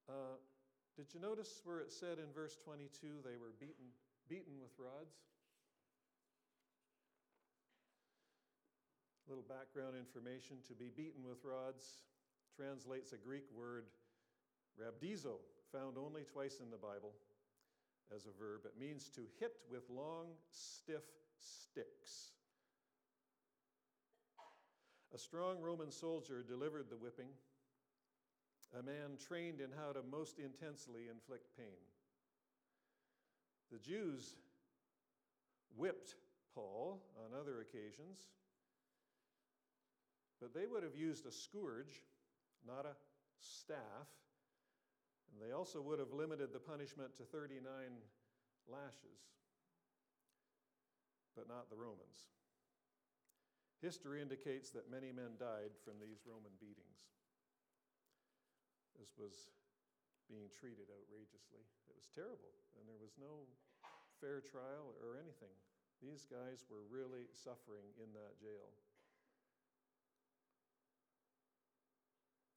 Uh, 0.07 0.37
did 0.95 1.09
you 1.13 1.19
notice 1.19 1.61
where 1.65 1.79
it 1.79 1.91
said 1.91 2.19
in 2.19 2.29
verse 2.33 2.57
22 2.63 3.25
they 3.25 3.35
were 3.35 3.57
beaten, 3.59 3.89
beaten 4.29 4.61
with 4.61 4.71
rods? 4.77 5.17
Little 9.33 9.49
background 9.49 9.95
information 9.97 10.57
to 10.67 10.75
be 10.75 10.91
beaten 10.95 11.25
with 11.27 11.41
rods 11.43 11.97
translates 12.55 13.13
a 13.13 13.17
Greek 13.17 13.45
word, 13.57 13.85
rhabdizo, 14.77 15.41
found 15.71 15.97
only 15.97 16.21
twice 16.21 16.59
in 16.61 16.69
the 16.69 16.77
Bible 16.77 17.09
as 18.15 18.27
a 18.27 18.37
verb. 18.37 18.61
It 18.63 18.79
means 18.79 19.09
to 19.15 19.21
hit 19.39 19.53
with 19.71 19.89
long, 19.89 20.27
stiff 20.51 21.01
sticks. 21.39 22.29
A 25.15 25.17
strong 25.17 25.59
Roman 25.59 25.89
soldier 25.89 26.43
delivered 26.47 26.91
the 26.91 26.97
whipping. 26.97 27.33
a 28.77 28.83
man 28.83 29.17
trained 29.17 29.61
in 29.61 29.69
how 29.75 29.93
to 29.93 30.01
most 30.11 30.37
intensely 30.37 31.09
inflict 31.09 31.57
pain. 31.57 31.81
The 33.71 33.79
Jews 33.79 34.35
whipped 35.75 36.13
Paul 36.53 37.01
on 37.17 37.39
other 37.39 37.61
occasions, 37.61 38.29
but 40.43 40.51
they 40.51 40.67
would 40.67 40.83
have 40.83 40.99
used 40.99 41.23
a 41.23 41.31
scourge, 41.31 42.03
not 42.67 42.83
a 42.83 42.99
staff. 43.39 44.11
And 45.31 45.39
they 45.39 45.55
also 45.55 45.79
would 45.79 46.03
have 46.03 46.11
limited 46.11 46.51
the 46.51 46.59
punishment 46.59 47.15
to 47.15 47.23
39 47.23 47.63
lashes, 48.67 49.23
but 51.31 51.47
not 51.47 51.71
the 51.71 51.79
Romans. 51.79 52.27
History 53.79 54.19
indicates 54.19 54.67
that 54.75 54.91
many 54.91 55.15
men 55.15 55.39
died 55.39 55.79
from 55.79 55.95
these 56.03 56.27
Roman 56.27 56.51
beatings. 56.59 57.07
This 58.99 59.15
was 59.15 59.47
being 60.27 60.51
treated 60.51 60.91
outrageously. 60.91 61.63
It 61.87 61.95
was 61.95 62.11
terrible, 62.11 62.51
and 62.75 62.83
there 62.83 62.99
was 62.99 63.15
no 63.15 63.47
fair 64.19 64.43
trial 64.43 64.91
or 64.99 65.15
anything. 65.15 65.55
These 66.03 66.27
guys 66.27 66.67
were 66.67 66.83
really 66.91 67.31
suffering 67.31 67.95
in 67.95 68.11
that 68.11 68.35
jail. 68.43 68.82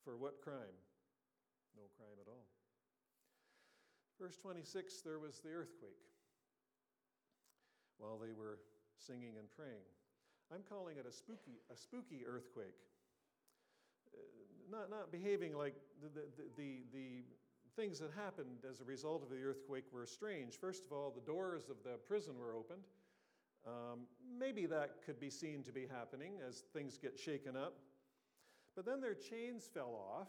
For 0.07 0.17
what 0.17 0.41
crime? 0.41 0.79
No 1.75 1.83
crime 1.99 2.15
at 2.23 2.31
all. 2.31 2.47
Verse 4.21 4.37
26 4.37 5.03
there 5.03 5.19
was 5.19 5.41
the 5.41 5.51
earthquake 5.51 5.99
while 7.99 8.17
they 8.17 8.31
were 8.31 8.61
singing 8.97 9.35
and 9.37 9.51
praying. 9.51 9.83
I'm 10.55 10.63
calling 10.63 10.97
it 10.97 11.07
a 11.11 11.13
spooky, 11.13 11.59
a 11.73 11.77
spooky 11.77 12.23
earthquake. 12.25 12.79
Uh, 14.15 14.23
not, 14.71 14.91
not 14.91 15.11
behaving 15.11 15.59
like 15.59 15.75
the, 16.01 16.09
the, 16.09 16.23
the, 16.57 16.85
the 16.95 17.25
things 17.75 17.99
that 17.99 18.13
happened 18.15 18.63
as 18.71 18.81
a 18.81 18.85
result 18.85 19.25
of 19.25 19.29
the 19.29 19.43
earthquake 19.43 19.85
were 19.93 20.07
strange. 20.07 20.55
First 20.55 20.85
of 20.87 20.93
all, 20.93 21.13
the 21.13 21.27
doors 21.27 21.69
of 21.69 21.83
the 21.83 21.99
prison 22.07 22.39
were 22.39 22.55
opened. 22.55 22.87
Um, 23.67 24.07
maybe 24.39 24.67
that 24.67 25.03
could 25.05 25.19
be 25.19 25.31
seen 25.31 25.65
to 25.65 25.73
be 25.73 25.89
happening 25.91 26.35
as 26.47 26.63
things 26.73 26.97
get 26.97 27.19
shaken 27.19 27.57
up. 27.57 27.75
But 28.77 28.85
then 28.85 29.01
their 29.01 29.15
chains 29.15 29.69
fell 29.73 29.99
off, 30.13 30.29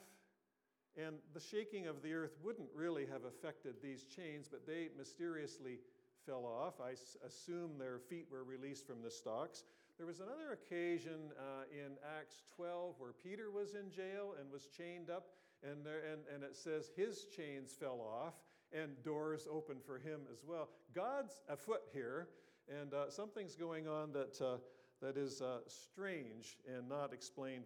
and 0.95 1.17
the 1.33 1.39
shaking 1.39 1.85
of 1.85 2.01
the 2.01 2.13
earth 2.13 2.37
wouldn't 2.41 2.69
really 2.73 3.05
have 3.05 3.25
affected 3.25 3.75
these 3.83 4.05
chains, 4.05 4.47
but 4.49 4.65
they 4.65 4.87
mysteriously 4.97 5.79
fell 6.25 6.45
off. 6.45 6.75
I 6.81 6.93
assume 7.25 7.77
their 7.77 7.99
feet 7.99 8.27
were 8.31 8.45
released 8.45 8.87
from 8.87 9.03
the 9.03 9.11
stocks. 9.11 9.65
There 9.97 10.07
was 10.07 10.21
another 10.21 10.53
occasion 10.53 11.31
uh, 11.37 11.63
in 11.71 11.93
Acts 12.17 12.43
12 12.55 12.95
where 12.99 13.13
Peter 13.13 13.51
was 13.51 13.73
in 13.73 13.91
jail 13.91 14.35
and 14.39 14.49
was 14.51 14.67
chained 14.77 15.09
up, 15.09 15.27
and, 15.61 15.85
there, 15.85 16.01
and, 16.11 16.21
and 16.33 16.43
it 16.43 16.55
says 16.55 16.89
his 16.95 17.25
chains 17.35 17.75
fell 17.77 17.99
off 17.99 18.35
and 18.71 18.91
doors 19.03 19.47
opened 19.51 19.81
for 19.85 19.97
him 19.97 20.21
as 20.31 20.43
well. 20.47 20.69
God's 20.93 21.41
afoot 21.49 21.81
here, 21.93 22.27
and 22.69 22.93
uh, 22.93 23.09
something's 23.09 23.55
going 23.55 23.87
on 23.87 24.11
that, 24.13 24.39
uh, 24.41 24.57
that 25.01 25.17
is 25.17 25.41
uh, 25.41 25.59
strange 25.67 26.57
and 26.67 26.87
not 26.87 27.13
explained 27.13 27.63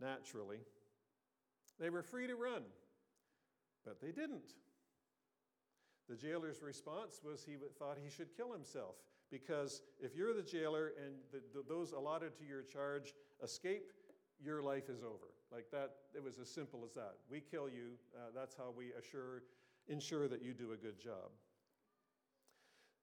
naturally. 0.00 0.58
They 1.78 1.90
were 1.90 2.02
free 2.02 2.26
to 2.26 2.34
run, 2.34 2.62
but 3.84 4.00
they 4.00 4.12
didn't. 4.12 4.54
The 6.08 6.16
jailer's 6.16 6.62
response 6.62 7.20
was 7.24 7.44
he 7.44 7.56
thought 7.78 7.98
he 8.02 8.10
should 8.10 8.36
kill 8.36 8.52
himself. 8.52 8.94
Because 9.30 9.82
if 10.00 10.14
you're 10.14 10.32
the 10.32 10.42
jailer 10.42 10.92
and 11.04 11.16
the, 11.32 11.40
the, 11.52 11.64
those 11.68 11.92
allotted 11.92 12.36
to 12.38 12.44
your 12.44 12.62
charge 12.62 13.12
escape, 13.42 13.92
your 14.42 14.62
life 14.62 14.88
is 14.88 15.02
over. 15.02 15.34
Like 15.50 15.70
that, 15.72 15.90
it 16.14 16.22
was 16.22 16.38
as 16.38 16.48
simple 16.48 16.84
as 16.84 16.94
that. 16.94 17.14
We 17.30 17.40
kill 17.40 17.68
you, 17.68 17.94
uh, 18.14 18.30
that's 18.34 18.54
how 18.54 18.72
we 18.76 18.92
assure, 18.98 19.42
ensure 19.88 20.28
that 20.28 20.42
you 20.42 20.52
do 20.52 20.72
a 20.72 20.76
good 20.76 21.00
job. 21.00 21.30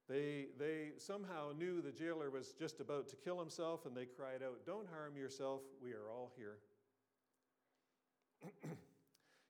They, 0.08 0.48
they 0.60 0.92
somehow 0.98 1.52
knew 1.58 1.82
the 1.82 1.92
jailer 1.92 2.30
was 2.30 2.54
just 2.60 2.80
about 2.80 3.08
to 3.10 3.16
kill 3.16 3.40
himself 3.40 3.86
and 3.86 3.96
they 3.96 4.06
cried 4.06 4.44
out, 4.44 4.66
Don't 4.66 4.88
harm 4.88 5.16
yourself, 5.18 5.62
we 5.82 5.92
are 5.92 6.10
all 6.12 6.32
here. 6.38 6.58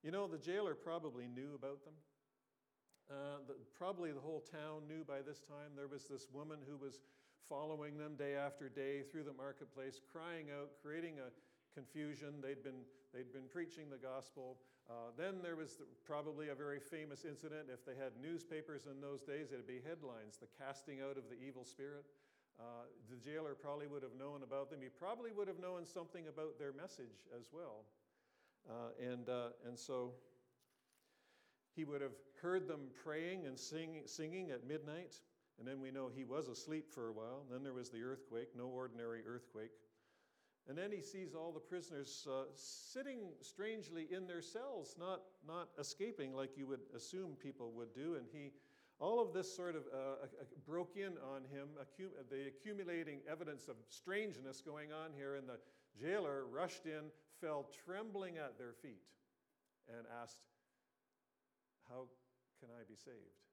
You 0.03 0.11
know, 0.11 0.27
the 0.27 0.37
jailer 0.37 0.75
probably 0.75 1.27
knew 1.27 1.55
about 1.55 1.83
them. 1.83 1.93
Uh, 3.11 3.43
the, 3.47 3.55
probably 3.77 4.11
the 4.11 4.19
whole 4.19 4.41
town 4.41 4.87
knew 4.87 5.03
by 5.03 5.21
this 5.21 5.39
time 5.39 5.75
there 5.75 5.87
was 5.87 6.05
this 6.05 6.27
woman 6.31 6.59
who 6.67 6.77
was 6.77 6.99
following 7.49 7.97
them 7.97 8.15
day 8.15 8.35
after 8.35 8.69
day 8.69 9.03
through 9.11 9.23
the 9.23 9.33
marketplace, 9.33 9.99
crying 10.11 10.47
out, 10.49 10.71
creating 10.81 11.19
a 11.19 11.29
confusion. 11.75 12.39
They'd 12.41 12.63
been, 12.63 12.87
they'd 13.13 13.33
been 13.33 13.51
preaching 13.51 13.91
the 13.91 13.99
gospel. 13.99 14.57
Uh, 14.89 15.11
then 15.17 15.43
there 15.43 15.55
was 15.55 15.75
the, 15.75 15.85
probably 16.05 16.49
a 16.49 16.55
very 16.55 16.79
famous 16.79 17.25
incident. 17.25 17.67
If 17.71 17.85
they 17.85 17.95
had 17.95 18.15
newspapers 18.19 18.87
in 18.87 18.99
those 18.99 19.21
days, 19.21 19.51
it'd 19.51 19.67
be 19.67 19.83
headlines 19.83 20.39
the 20.39 20.47
casting 20.59 20.99
out 21.03 21.17
of 21.19 21.27
the 21.27 21.39
evil 21.39 21.65
spirit. 21.65 22.05
Uh, 22.59 22.85
the 23.09 23.17
jailer 23.17 23.55
probably 23.55 23.87
would 23.87 24.03
have 24.03 24.15
known 24.17 24.43
about 24.43 24.69
them. 24.69 24.79
He 24.81 24.89
probably 24.89 25.31
would 25.31 25.47
have 25.47 25.59
known 25.59 25.85
something 25.85 26.27
about 26.27 26.59
their 26.59 26.71
message 26.71 27.25
as 27.33 27.49
well. 27.51 27.83
Uh, 28.69 29.11
and, 29.11 29.29
uh, 29.29 29.49
and 29.67 29.77
so 29.77 30.11
he 31.75 31.83
would 31.83 32.01
have 32.01 32.15
heard 32.41 32.67
them 32.67 32.87
praying 33.03 33.45
and 33.45 33.59
sing, 33.59 34.01
singing 34.05 34.51
at 34.51 34.65
midnight, 34.65 35.15
and 35.59 35.67
then 35.67 35.79
we 35.79 35.91
know 35.91 36.09
he 36.13 36.23
was 36.23 36.47
asleep 36.47 36.85
for 36.93 37.07
a 37.07 37.11
while. 37.11 37.43
Then 37.51 37.63
there 37.63 37.73
was 37.73 37.89
the 37.89 38.01
earthquake, 38.01 38.49
no 38.55 38.65
ordinary 38.65 39.21
earthquake. 39.27 39.71
And 40.67 40.77
then 40.77 40.91
he 40.91 41.01
sees 41.01 41.35
all 41.35 41.51
the 41.51 41.59
prisoners 41.59 42.25
uh, 42.29 42.43
sitting 42.55 43.33
strangely 43.41 44.07
in 44.09 44.27
their 44.27 44.41
cells, 44.41 44.95
not, 44.97 45.21
not 45.45 45.67
escaping 45.77 46.33
like 46.33 46.57
you 46.57 46.65
would 46.67 46.79
assume 46.95 47.31
people 47.41 47.73
would 47.75 47.93
do. 47.93 48.15
And 48.15 48.25
he, 48.31 48.51
all 48.99 49.21
of 49.21 49.33
this 49.33 49.53
sort 49.53 49.75
of 49.75 49.83
uh, 49.93 50.25
broke 50.65 50.95
in 50.95 51.17
on 51.35 51.43
him, 51.51 51.67
the 52.29 52.47
accumulating 52.47 53.19
evidence 53.29 53.67
of 53.67 53.75
strangeness 53.89 54.61
going 54.61 54.93
on 54.93 55.11
here. 55.13 55.35
in 55.35 55.45
the 55.47 55.59
jailer 55.99 56.45
rushed 56.51 56.85
in, 56.85 57.11
fell 57.41 57.67
trembling 57.85 58.37
at 58.37 58.57
their 58.57 58.73
feet, 58.81 59.03
and 59.87 60.05
asked, 60.21 60.39
how 61.89 62.07
can 62.59 62.69
I 62.71 62.83
be 62.87 62.95
saved? 62.95 63.43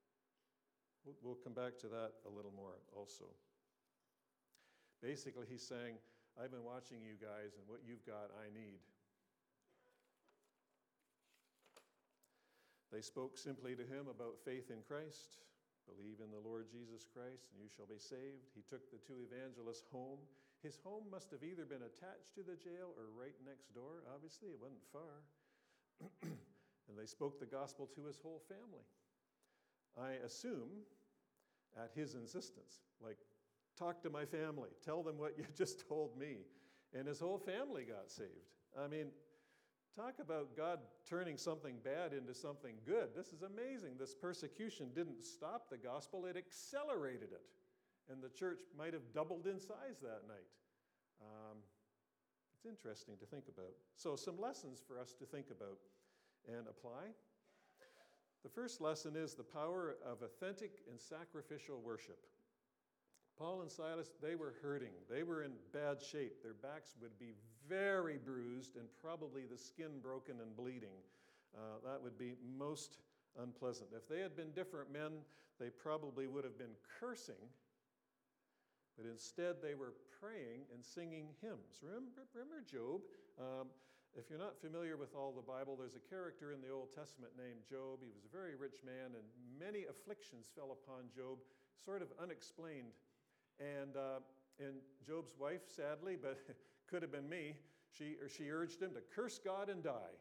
We'll, 1.23 1.41
come 1.43 1.55
back 1.55 1.79
to 1.81 1.89
that 1.89 2.21
a 2.29 2.31
little 2.31 2.53
more 2.53 2.77
also. 2.93 3.25
Basically, 5.03 5.47
he's 5.49 5.65
saying, 5.65 5.97
I've 6.37 6.53
been 6.53 6.65
watching 6.65 7.01
you 7.01 7.17
guys, 7.17 7.57
and 7.57 7.65
what 7.67 7.81
you've 7.83 8.05
got, 8.05 8.29
I 8.37 8.53
need. 8.53 8.85
They 12.93 13.01
spoke 13.01 13.39
simply 13.39 13.75
to 13.75 13.83
him 13.83 14.13
about 14.13 14.43
faith 14.45 14.69
in 14.69 14.85
Christ. 14.85 15.41
Believe 15.89 16.21
in 16.21 16.31
the 16.31 16.43
Lord 16.43 16.69
Jesus 16.69 17.09
Christ, 17.09 17.49
and 17.51 17.59
you 17.59 17.71
shall 17.73 17.89
be 17.89 17.99
saved. 17.99 18.53
He 18.55 18.63
took 18.69 18.91
the 18.93 19.01
two 19.01 19.25
evangelists 19.25 19.89
home. 19.91 20.21
His 20.63 20.79
home 20.85 21.05
must 21.11 21.31
have 21.31 21.43
either 21.43 21.65
been 21.65 21.83
attached 21.83 22.35
to 22.35 22.43
the 22.43 22.57
jail 22.57 22.93
or 22.97 23.09
right 23.17 23.35
next 23.47 23.73
door. 23.75 24.05
Obviously, 24.15 24.51
it 24.51 24.61
wasn't 24.61 24.85
far. 24.93 25.25
and 26.23 26.99
they 26.99 27.07
spoke 27.07 27.41
the 27.41 27.47
gospel 27.47 27.89
to 27.95 28.05
his 28.05 28.19
whole 28.23 28.43
family. 28.49 28.85
I 29.99 30.25
assume 30.25 30.85
at 31.77 31.91
his 31.95 32.15
insistence, 32.15 32.81
like, 33.03 33.17
talk 33.79 34.03
to 34.03 34.11
my 34.11 34.25
family, 34.25 34.71
tell 34.85 35.03
them 35.03 35.19
what 35.19 35.39
you 35.39 35.45
just 35.57 35.89
told 35.89 36.19
me. 36.19 36.39
And 36.93 37.07
his 37.07 37.21
whole 37.21 37.39
family 37.39 37.85
got 37.85 38.11
saved. 38.11 38.51
I 38.79 38.89
mean, 38.89 39.07
talk 39.97 40.15
about 40.21 40.57
God 40.57 40.81
turning 41.09 41.37
something 41.37 41.77
bad 41.85 42.13
into 42.13 42.35
something 42.35 42.75
good. 42.85 43.11
This 43.17 43.29
is 43.29 43.43
amazing. 43.43 43.93
This 43.99 44.15
persecution 44.15 44.91
didn't 44.95 45.23
stop 45.23 45.71
the 45.71 45.79
gospel, 45.79 46.27
it 46.27 46.37
accelerated 46.37 47.31
it. 47.33 47.43
And 48.11 48.23
the 48.23 48.29
church 48.29 48.61
might 48.77 48.93
have 48.93 49.13
doubled 49.15 49.47
in 49.47 49.61
size 49.61 50.01
that 50.03 50.27
night. 50.27 50.51
Um, 51.21 51.59
it's 52.55 52.67
interesting 52.67 53.15
to 53.19 53.27
think 53.27 53.45
about. 53.49 53.73
So, 53.97 54.17
some 54.17 54.39
lessons 54.39 54.83
for 54.87 54.99
us 54.99 55.15
to 55.15 55.25
think 55.25 55.47
about 55.51 55.79
and 56.49 56.67
apply. 56.69 57.15
The 58.43 58.49
first 58.49 58.81
lesson 58.81 59.17
is 59.17 59.35
the 59.35 59.45
power 59.45 59.97
of 60.05 60.23
authentic 60.23 60.81
and 60.91 61.01
sacrificial 61.01 61.81
worship. 61.81 62.19
Paul 63.39 63.63
and 63.63 63.71
Silas, 63.71 64.11
they 64.21 64.35
were 64.35 64.55
hurting. 64.63 64.93
They 65.09 65.23
were 65.23 65.43
in 65.43 65.53
bad 65.73 66.03
shape. 66.03 66.43
Their 66.43 66.55
backs 66.55 66.97
would 67.01 67.19
be 67.19 67.33
very 67.69 68.19
bruised 68.19 68.77
and 68.77 68.87
probably 69.01 69.43
the 69.51 69.57
skin 69.57 70.01
broken 70.03 70.37
and 70.41 70.57
bleeding. 70.57 71.01
Uh, 71.57 71.81
that 71.85 72.03
would 72.03 72.19
be 72.19 72.35
most 72.59 72.99
unpleasant. 73.43 73.91
If 73.95 74.09
they 74.09 74.21
had 74.21 74.37
been 74.37 74.51
different 74.53 74.93
men, 74.93 75.13
they 75.59 75.69
probably 75.69 76.27
would 76.27 76.45
have 76.45 76.59
been 76.59 76.77
cursing, 76.99 77.41
but 78.97 79.07
instead 79.07 79.63
they 79.63 79.75
were 79.75 79.95
praying 80.21 80.69
and 80.75 80.85
singing 80.85 81.33
hymns. 81.41 81.81
Remember, 81.83 82.27
remember 82.35 82.63
Job? 82.65 83.01
Um, 83.39 83.69
if 84.19 84.29
you're 84.29 84.43
not 84.43 84.59
familiar 84.61 84.97
with 84.97 85.15
all 85.15 85.31
the 85.31 85.45
Bible, 85.45 85.77
there's 85.79 85.95
a 85.95 86.03
character 86.11 86.53
in 86.53 86.61
the 86.61 86.71
Old 86.71 86.91
Testament 86.95 87.33
named 87.39 87.63
Job. 87.69 88.03
He 88.03 88.11
was 88.11 88.27
a 88.27 88.33
very 88.33 88.57
rich 88.59 88.83
man, 88.85 89.15
and 89.15 89.27
many 89.55 89.87
afflictions 89.87 90.51
fell 90.51 90.75
upon 90.75 91.07
Job, 91.15 91.39
sort 91.79 92.03
of 92.03 92.09
unexplained. 92.21 92.91
And, 93.61 93.97
uh, 93.97 94.19
and 94.59 94.83
Job's 95.07 95.39
wife, 95.39 95.63
sadly, 95.69 96.17
but 96.21 96.39
could 96.91 97.03
have 97.03 97.13
been 97.13 97.29
me, 97.29 97.55
she, 97.97 98.17
or 98.21 98.29
she 98.29 98.51
urged 98.51 98.83
him 98.83 98.91
to 98.95 99.03
curse 99.15 99.39
God 99.39 99.69
and 99.69 99.83
die. 99.83 100.19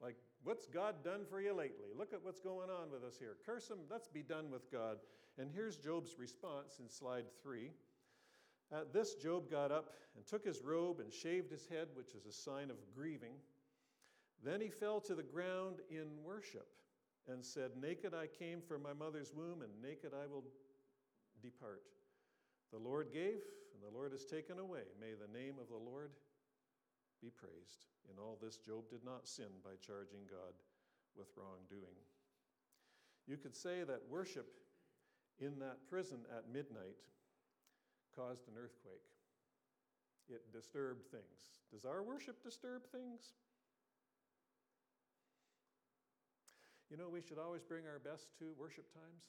Like, 0.00 0.16
what's 0.44 0.66
God 0.66 1.02
done 1.02 1.22
for 1.28 1.40
you 1.40 1.54
lately? 1.54 1.90
Look 1.96 2.12
at 2.12 2.22
what's 2.22 2.40
going 2.40 2.70
on 2.70 2.90
with 2.90 3.02
us 3.02 3.16
here. 3.18 3.36
Curse 3.44 3.68
him, 3.68 3.78
let's 3.90 4.08
be 4.08 4.22
done 4.22 4.50
with 4.50 4.70
God. 4.70 4.98
And 5.38 5.50
here's 5.52 5.76
Job's 5.76 6.18
response 6.18 6.78
in 6.78 6.88
slide 6.88 7.24
three. 7.42 7.70
At 8.70 8.92
this, 8.92 9.14
Job 9.14 9.50
got 9.50 9.70
up 9.70 9.90
and 10.16 10.26
took 10.26 10.44
his 10.44 10.62
robe 10.62 11.00
and 11.00 11.12
shaved 11.12 11.50
his 11.50 11.66
head, 11.66 11.88
which 11.94 12.14
is 12.14 12.26
a 12.26 12.32
sign 12.32 12.70
of 12.70 12.76
grieving. 12.94 13.34
Then 14.44 14.60
he 14.60 14.68
fell 14.68 15.00
to 15.00 15.14
the 15.14 15.22
ground 15.22 15.76
in 15.90 16.06
worship 16.24 16.68
and 17.28 17.44
said, 17.44 17.70
Naked 17.80 18.14
I 18.14 18.26
came 18.26 18.60
from 18.60 18.82
my 18.82 18.92
mother's 18.92 19.32
womb, 19.34 19.62
and 19.62 19.70
naked 19.82 20.12
I 20.12 20.26
will 20.26 20.44
depart. 21.42 21.82
The 22.72 22.78
Lord 22.78 23.12
gave, 23.12 23.40
and 23.74 23.82
the 23.82 23.94
Lord 23.94 24.12
has 24.12 24.24
taken 24.24 24.58
away. 24.58 24.82
May 25.00 25.12
the 25.12 25.38
name 25.38 25.54
of 25.60 25.68
the 25.68 25.76
Lord 25.76 26.10
be 27.22 27.30
praised. 27.30 27.86
In 28.10 28.18
all 28.18 28.38
this, 28.42 28.56
Job 28.56 28.88
did 28.90 29.04
not 29.04 29.28
sin 29.28 29.52
by 29.62 29.72
charging 29.80 30.26
God 30.28 30.54
with 31.16 31.28
wrongdoing. 31.36 31.96
You 33.26 33.36
could 33.36 33.54
say 33.54 33.84
that 33.84 34.02
worship 34.10 34.46
in 35.42 35.58
that 35.58 35.82
prison 35.90 36.18
at 36.30 36.46
midnight 36.46 37.02
caused 38.14 38.46
an 38.46 38.54
earthquake. 38.54 39.02
It 40.30 40.52
disturbed 40.52 41.10
things. 41.10 41.66
Does 41.72 41.84
our 41.84 42.02
worship 42.02 42.42
disturb 42.42 42.86
things? 42.92 43.34
You 46.90 46.96
know, 46.96 47.08
we 47.08 47.20
should 47.20 47.38
always 47.38 47.62
bring 47.62 47.88
our 47.88 47.98
best 47.98 48.28
to 48.38 48.54
worship 48.58 48.86
times. 48.94 49.24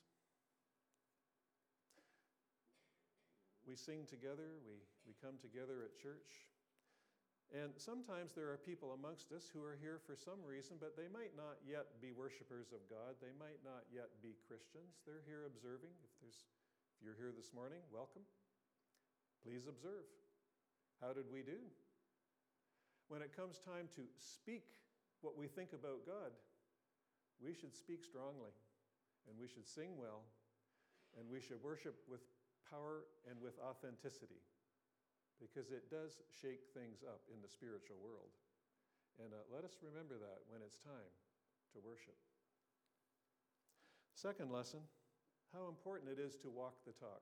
We 3.65 3.75
sing 3.75 4.05
together, 4.09 4.59
we, 4.67 4.75
we 5.07 5.13
come 5.23 5.39
together 5.41 5.81
at 5.87 5.97
church. 5.97 6.52
And 7.53 7.69
sometimes 7.77 8.33
there 8.33 8.49
are 8.49 8.57
people 8.57 8.97
amongst 8.97 9.29
us 9.29 9.45
who 9.53 9.61
are 9.61 9.77
here 9.77 10.01
for 10.01 10.17
some 10.17 10.41
reason, 10.41 10.81
but 10.81 10.97
they 10.97 11.05
might 11.05 11.37
not 11.37 11.61
yet 11.61 12.01
be 12.01 12.09
worshipers 12.09 12.73
of 12.73 12.81
God. 12.89 13.13
They 13.21 13.29
might 13.37 13.61
not 13.61 13.85
yet 13.93 14.09
be 14.25 14.33
Christians. 14.49 15.05
They're 15.05 15.21
here 15.29 15.45
observing. 15.45 15.93
If, 16.01 16.13
there's, 16.17 16.49
if 16.97 17.05
you're 17.05 17.19
here 17.21 17.29
this 17.29 17.53
morning, 17.53 17.85
welcome. 17.93 18.25
Please 19.45 19.69
observe. 19.69 20.09
How 20.97 21.13
did 21.13 21.29
we 21.29 21.45
do? 21.45 21.61
When 23.05 23.21
it 23.21 23.37
comes 23.37 23.61
time 23.61 23.85
to 24.01 24.01
speak 24.17 24.65
what 25.21 25.37
we 25.37 25.45
think 25.45 25.77
about 25.77 26.09
God, 26.09 26.33
we 27.37 27.53
should 27.53 27.77
speak 27.77 28.01
strongly, 28.01 28.49
and 29.29 29.37
we 29.37 29.45
should 29.45 29.69
sing 29.69 29.93
well, 29.93 30.25
and 31.19 31.29
we 31.29 31.37
should 31.37 31.61
worship 31.61 32.01
with 32.09 32.25
power 32.65 33.05
and 33.29 33.37
with 33.37 33.53
authenticity, 33.61 34.41
because 35.43 35.75
it 35.75 35.91
does 35.91 36.23
shake 36.31 36.71
things 36.71 37.03
up 37.03 37.19
in 37.27 37.43
the 37.43 37.51
spiritual 37.51 37.99
world. 37.99 38.31
And 39.19 39.35
uh, 39.35 39.43
let 39.51 39.67
us 39.67 39.75
remember 39.83 40.15
that 40.15 40.47
when 40.47 40.63
it's 40.63 40.79
time 40.79 41.11
to 41.75 41.83
worship. 41.83 42.15
Second 44.15 44.55
lesson 44.55 44.79
how 45.53 45.69
important 45.69 46.09
it 46.09 46.19
is 46.19 46.35
to 46.37 46.49
walk 46.49 46.73
the 46.85 46.93
talk. 46.93 47.21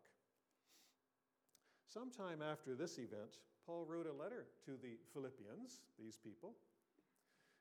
Sometime 1.92 2.40
after 2.42 2.76
this 2.76 2.98
event, 2.98 3.44
Paul 3.68 3.86
wrote 3.86 4.08
a 4.08 4.14
letter 4.14 4.48
to 4.66 4.80
the 4.82 4.96
Philippians, 5.12 5.84
these 6.00 6.18
people, 6.18 6.56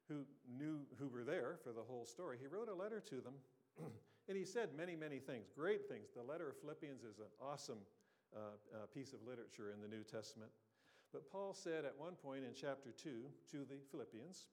who 0.08 0.22
knew 0.46 0.86
who 0.98 1.08
were 1.08 1.24
there 1.24 1.58
for 1.64 1.72
the 1.72 1.82
whole 1.82 2.06
story, 2.06 2.38
he 2.40 2.46
wrote 2.46 2.68
a 2.68 2.74
letter 2.74 3.00
to 3.10 3.16
them, 3.16 3.34
and 4.28 4.36
he 4.36 4.44
said 4.44 4.70
many, 4.76 4.94
many 4.94 5.18
things, 5.18 5.50
great 5.54 5.88
things. 5.88 6.10
The 6.14 6.22
letter 6.22 6.48
of 6.50 6.56
Philippians 6.60 7.02
is 7.02 7.18
an 7.18 7.30
awesome 7.42 7.82
uh, 8.34 8.56
uh, 8.74 8.86
piece 8.94 9.12
of 9.12 9.20
literature 9.26 9.72
in 9.74 9.80
the 9.80 9.88
New 9.88 10.02
Testament. 10.02 10.50
But 11.12 11.30
Paul 11.30 11.52
said 11.54 11.84
at 11.84 11.98
one 11.98 12.14
point 12.14 12.44
in 12.44 12.54
chapter 12.54 12.92
2 12.92 13.10
to 13.52 13.56
the 13.64 13.82
Philippians, 13.90 14.46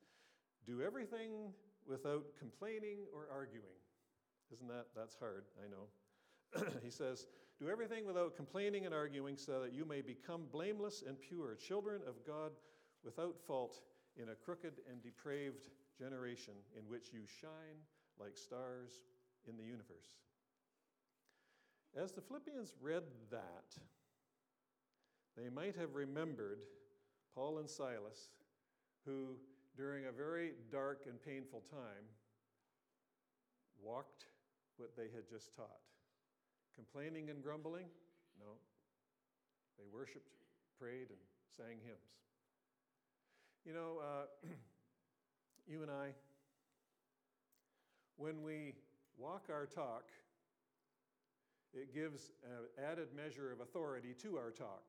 do 0.66 0.82
everything 0.82 1.54
without 1.88 2.26
complaining 2.38 3.06
or 3.14 3.28
arguing. 3.32 3.78
Isn't 4.52 4.68
that, 4.68 4.88
that's 4.96 5.16
hard, 5.16 5.46
I 5.64 5.68
know. 5.70 6.72
he 6.84 6.90
says, 6.90 7.28
Do 7.60 7.70
everything 7.70 8.06
without 8.06 8.36
complaining 8.36 8.86
and 8.86 8.94
arguing, 8.94 9.38
so 9.38 9.62
that 9.62 9.74
you 9.74 9.86
may 9.86 10.02
become 10.02 10.44
blameless 10.52 11.04
and 11.08 11.20
pure, 11.20 11.56
children 11.56 12.02
of 12.08 12.16
God 12.26 12.52
without 13.04 13.36
fault 13.46 13.82
in 14.22 14.30
a 14.30 14.36
crooked 14.36 14.74
and 14.90 15.02
depraved 15.04 15.70
generation 15.98 16.54
in 16.78 16.84
which 16.90 17.08
you 17.14 17.22
shine 17.26 17.80
like 18.20 18.38
stars 18.38 19.02
in 19.48 19.58
the 19.58 19.64
universe. 19.64 20.18
As 21.98 22.12
the 22.12 22.22
Philippians 22.22 22.74
read 22.80 23.02
that, 23.32 23.76
they 25.36 25.50
might 25.50 25.76
have 25.78 25.96
remembered 25.96 26.64
Paul 27.34 27.58
and 27.58 27.68
Silas, 27.68 28.30
who, 29.04 29.38
during 29.76 30.06
a 30.06 30.12
very 30.12 30.52
dark 30.72 31.06
and 31.08 31.20
painful 31.20 31.64
time, 31.72 32.06
walked 33.82 34.26
what 34.78 34.96
they 34.96 35.06
had 35.16 35.28
just 35.28 35.56
taught. 35.56 35.82
Complaining 36.76 37.32
and 37.32 37.42
grumbling? 37.42 37.86
No. 38.40 38.52
They 39.80 39.86
worshiped, 39.92 40.36
prayed, 40.80 41.10
and 41.10 41.20
sang 41.56 41.80
hymns. 41.84 41.98
You 43.66 43.74
know, 43.74 44.02
uh, 44.04 44.48
you 45.68 45.82
and 45.82 45.90
I, 45.90 46.10
when 48.18 48.44
we 48.44 48.76
walk 49.18 49.48
our 49.52 49.66
talk, 49.66 50.12
it 51.78 51.94
gives 51.94 52.32
an 52.44 52.86
added 52.92 53.10
measure 53.16 53.52
of 53.52 53.62
authority 53.62 54.16
to 54.24 54.38
our 54.38 54.52
talk. 54.52 54.84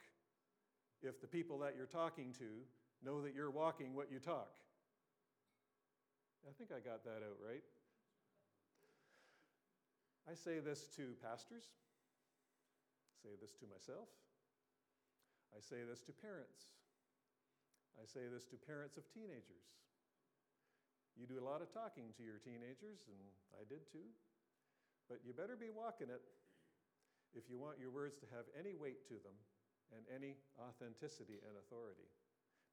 If 1.02 1.20
the 1.20 1.28
people 1.28 1.58
that 1.60 1.74
you're 1.76 1.86
talking 1.86 2.34
to 2.38 2.64
know 3.04 3.22
that 3.22 3.34
you're 3.34 3.50
walking 3.50 3.94
what 3.94 4.10
you 4.10 4.18
talk. 4.18 4.50
I 6.42 6.50
think 6.56 6.70
I 6.72 6.80
got 6.80 7.04
that 7.04 7.22
out 7.22 7.38
right. 7.38 7.62
I 10.28 10.34
say 10.34 10.58
this 10.58 10.88
to 10.96 11.14
pastors, 11.22 11.64
I 11.64 13.14
say 13.22 13.32
this 13.40 13.52
to 13.62 13.66
myself, 13.70 14.08
I 15.56 15.60
say 15.60 15.84
this 15.88 16.02
to 16.04 16.12
parents. 16.12 16.76
I 17.98 18.06
say 18.06 18.30
this 18.30 18.46
to 18.54 18.56
parents 18.60 18.94
of 18.94 19.08
teenagers. 19.10 19.66
You 21.18 21.26
do 21.26 21.42
a 21.42 21.46
lot 21.46 21.64
of 21.64 21.72
talking 21.74 22.14
to 22.14 22.22
your 22.22 22.38
teenagers, 22.38 23.10
and 23.10 23.18
I 23.58 23.66
did 23.66 23.90
too. 23.90 24.06
But 25.10 25.18
you 25.26 25.34
better 25.34 25.58
be 25.58 25.72
walking 25.74 26.12
it 26.12 26.22
if 27.38 27.46
you 27.46 27.54
want 27.54 27.78
your 27.78 27.94
words 27.94 28.18
to 28.18 28.26
have 28.34 28.50
any 28.58 28.74
weight 28.74 29.06
to 29.06 29.16
them 29.22 29.38
and 29.94 30.02
any 30.10 30.34
authenticity 30.58 31.38
and 31.46 31.54
authority. 31.54 32.10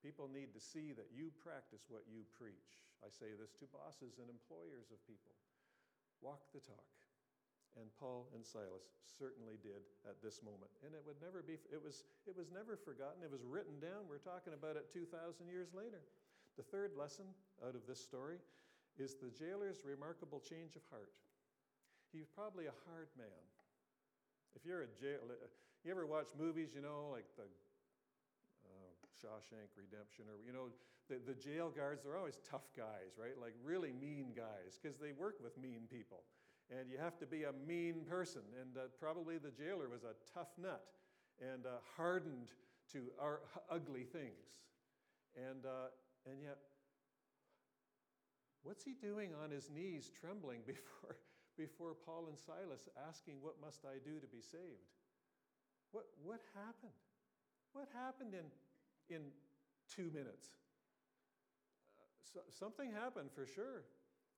People 0.02 0.26
need 0.26 0.52
to 0.58 0.62
see 0.62 0.92
that 0.98 1.14
you 1.14 1.30
practice 1.40 1.86
what 1.88 2.10
you 2.10 2.26
preach. 2.34 2.82
I 3.06 3.14
say 3.14 3.38
this 3.38 3.54
to 3.62 3.70
bosses 3.70 4.18
and 4.18 4.28
employers 4.28 4.90
of 4.90 5.00
people. 5.06 5.38
Walk 6.20 6.42
the 6.52 6.66
talk. 6.66 6.90
And 7.76 7.92
Paul 8.00 8.32
and 8.32 8.42
Silas 8.42 8.88
certainly 9.04 9.60
did 9.60 9.84
at 10.08 10.24
this 10.24 10.40
moment. 10.40 10.72
And 10.82 10.96
it 10.96 11.04
would 11.04 11.20
never 11.20 11.44
be, 11.44 11.60
it 11.68 11.82
was, 11.82 12.08
it 12.24 12.32
was 12.32 12.48
never 12.48 12.80
forgotten. 12.80 13.20
It 13.20 13.32
was 13.32 13.44
written 13.44 13.84
down. 13.84 14.08
We're 14.08 14.24
talking 14.24 14.56
about 14.56 14.80
it 14.80 14.88
2,000 14.90 15.12
years 15.52 15.76
later. 15.76 16.00
The 16.56 16.64
third 16.64 16.96
lesson 16.96 17.28
out 17.60 17.76
of 17.76 17.84
this 17.84 18.00
story 18.00 18.40
is 18.96 19.20
the 19.20 19.28
jailer's 19.36 19.84
remarkable 19.84 20.40
change 20.40 20.80
of 20.80 20.88
heart. 20.88 21.12
He's 22.16 22.32
probably 22.32 22.72
a 22.72 22.78
hard 22.88 23.12
man. 23.20 23.44
If 24.56 24.66
you're 24.66 24.82
a 24.82 24.92
jail, 25.00 25.20
you 25.84 25.92
ever 25.92 26.06
watch 26.06 26.32
movies, 26.40 26.70
you 26.74 26.82
know, 26.82 27.12
like 27.12 27.28
the 27.38 27.46
uh, 28.66 28.92
Shawshank 29.20 29.70
Redemption, 29.78 30.26
or, 30.32 30.40
you 30.46 30.54
know, 30.54 30.72
the, 31.08 31.20
the 31.22 31.38
jail 31.38 31.70
guards, 31.70 32.02
they're 32.04 32.18
always 32.18 32.40
tough 32.50 32.66
guys, 32.76 33.20
right? 33.20 33.38
Like 33.40 33.54
really 33.64 33.94
mean 33.94 34.34
guys, 34.36 34.80
because 34.82 34.98
they 34.98 35.12
work 35.12 35.36
with 35.44 35.58
mean 35.58 35.86
people 35.92 36.24
and 36.70 36.90
you 36.90 36.98
have 36.98 37.18
to 37.20 37.26
be 37.26 37.44
a 37.44 37.54
mean 37.68 38.06
person. 38.10 38.42
And 38.60 38.78
uh, 38.78 38.82
probably 39.00 39.38
the 39.38 39.52
jailer 39.52 39.90
was 39.90 40.04
a 40.04 40.16
tough 40.34 40.50
nut 40.58 40.84
and 41.42 41.66
uh, 41.66 41.78
hardened 41.96 42.50
to 42.94 43.12
our 43.20 43.42
ugly 43.70 44.04
things. 44.04 44.58
And, 45.36 45.66
uh, 45.66 45.92
and 46.30 46.42
yet, 46.42 46.58
what's 48.64 48.84
he 48.84 48.94
doing 48.94 49.32
on 49.44 49.52
his 49.52 49.70
knees, 49.70 50.12
trembling 50.20 50.62
before, 50.66 51.18
before 51.58 51.96
Paul 52.06 52.28
and 52.28 52.38
Silas, 52.38 52.88
asking, 53.08 53.36
What 53.42 53.56
must 53.62 53.86
I 53.86 53.98
do 54.04 54.20
to 54.20 54.28
be 54.28 54.42
saved? 54.42 54.92
What, 55.92 56.06
what 56.24 56.42
happened? 56.54 56.96
What 57.74 57.88
happened 57.94 58.36
in, 58.36 58.48
in 59.16 59.22
two 59.88 60.12
minutes? 60.14 60.56
Uh, 62.00 62.04
so, 62.34 62.40
something 62.52 62.92
happened 62.92 63.30
for 63.34 63.46
sure. 63.46 63.84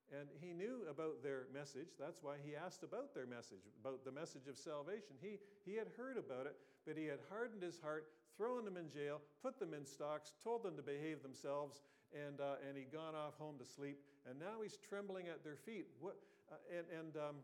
And 0.08 0.30
he 0.40 0.54
knew 0.54 0.88
about 0.90 1.22
their 1.22 1.52
message. 1.54 2.00
That's 2.00 2.24
why 2.24 2.36
he 2.40 2.56
asked 2.56 2.84
about 2.84 3.14
their 3.14 3.26
message, 3.26 3.68
about 3.82 4.06
the 4.06 4.12
message 4.12 4.48
of 4.48 4.58
salvation. 4.58 5.20
He, 5.20 5.36
he 5.66 5.76
had 5.76 5.88
heard 5.98 6.16
about 6.16 6.46
it, 6.46 6.56
but 6.86 6.96
he 6.96 7.06
had 7.06 7.20
hardened 7.28 7.62
his 7.62 7.80
heart, 7.82 8.08
thrown 8.38 8.64
them 8.64 8.78
in 8.78 8.90
jail, 8.90 9.20
put 9.44 9.60
them 9.60 9.74
in 9.74 9.86
stocks, 9.86 10.32
told 10.42 10.64
them 10.64 10.78
to 10.78 10.82
behave 10.82 11.24
themselves, 11.24 11.82
and, 12.16 12.40
uh, 12.40 12.56
and 12.66 12.78
he'd 12.78 12.94
gone 12.94 13.16
off 13.16 13.36
home 13.38 13.60
to 13.60 13.66
sleep. 13.66 14.00
And 14.30 14.40
now 14.40 14.64
he's 14.64 14.78
trembling 14.78 15.28
at 15.28 15.44
their 15.44 15.58
feet. 15.58 15.88
What, 16.00 16.16
uh, 16.52 16.78
and 16.78 16.86
and 16.92 17.16
um, 17.18 17.38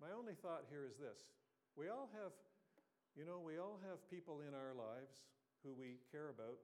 my 0.00 0.12
only 0.16 0.34
thought 0.34 0.64
here 0.68 0.84
is 0.84 0.96
this 0.96 1.32
we 1.76 1.88
all 1.88 2.08
have, 2.16 2.32
you 3.16 3.24
know, 3.24 3.40
we 3.44 3.58
all 3.58 3.78
have 3.84 4.00
people 4.08 4.40
in 4.40 4.54
our 4.54 4.72
lives 4.72 5.28
who 5.62 5.76
we 5.76 6.00
care 6.10 6.30
about, 6.30 6.56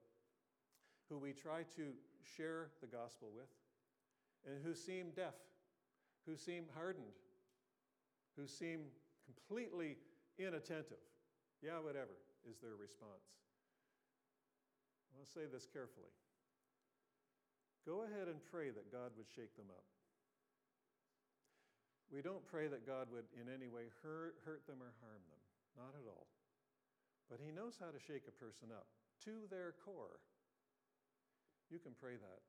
who 1.08 1.18
we 1.18 1.32
try 1.32 1.64
to 1.76 1.92
share 2.24 2.72
the 2.80 2.86
gospel 2.86 3.28
with 3.34 3.52
and 4.48 4.62
who 4.64 4.74
seem 4.74 5.10
deaf, 5.14 5.36
who 6.26 6.36
seem 6.36 6.64
hardened, 6.74 7.16
who 8.36 8.46
seem 8.46 8.88
completely 9.26 9.96
inattentive. 10.38 11.02
Yeah, 11.62 11.78
whatever 11.78 12.16
is 12.48 12.58
their 12.58 12.74
response. 12.74 13.28
I'll 15.14 15.28
say 15.28 15.46
this 15.52 15.66
carefully. 15.70 16.10
Go 17.86 18.02
ahead 18.02 18.28
and 18.28 18.38
pray 18.50 18.70
that 18.70 18.90
God 18.90 19.12
would 19.16 19.28
shake 19.28 19.54
them 19.56 19.68
up. 19.70 19.84
We 22.12 22.20
don't 22.20 22.44
pray 22.44 22.68
that 22.68 22.84
God 22.84 23.08
would 23.08 23.24
in 23.40 23.48
any 23.48 23.72
way 23.72 23.88
hurt, 24.04 24.36
hurt 24.44 24.68
them 24.68 24.84
or 24.84 24.92
harm 25.00 25.24
them, 25.32 25.42
not 25.80 25.96
at 25.96 26.04
all. 26.04 26.28
But 27.32 27.40
He 27.40 27.48
knows 27.48 27.80
how 27.80 27.88
to 27.88 27.96
shake 27.96 28.28
a 28.28 28.36
person 28.36 28.68
up 28.68 28.84
to 29.24 29.48
their 29.48 29.72
core. 29.80 30.20
You 31.72 31.80
can 31.80 31.96
pray 31.96 32.20
that. 32.20 32.40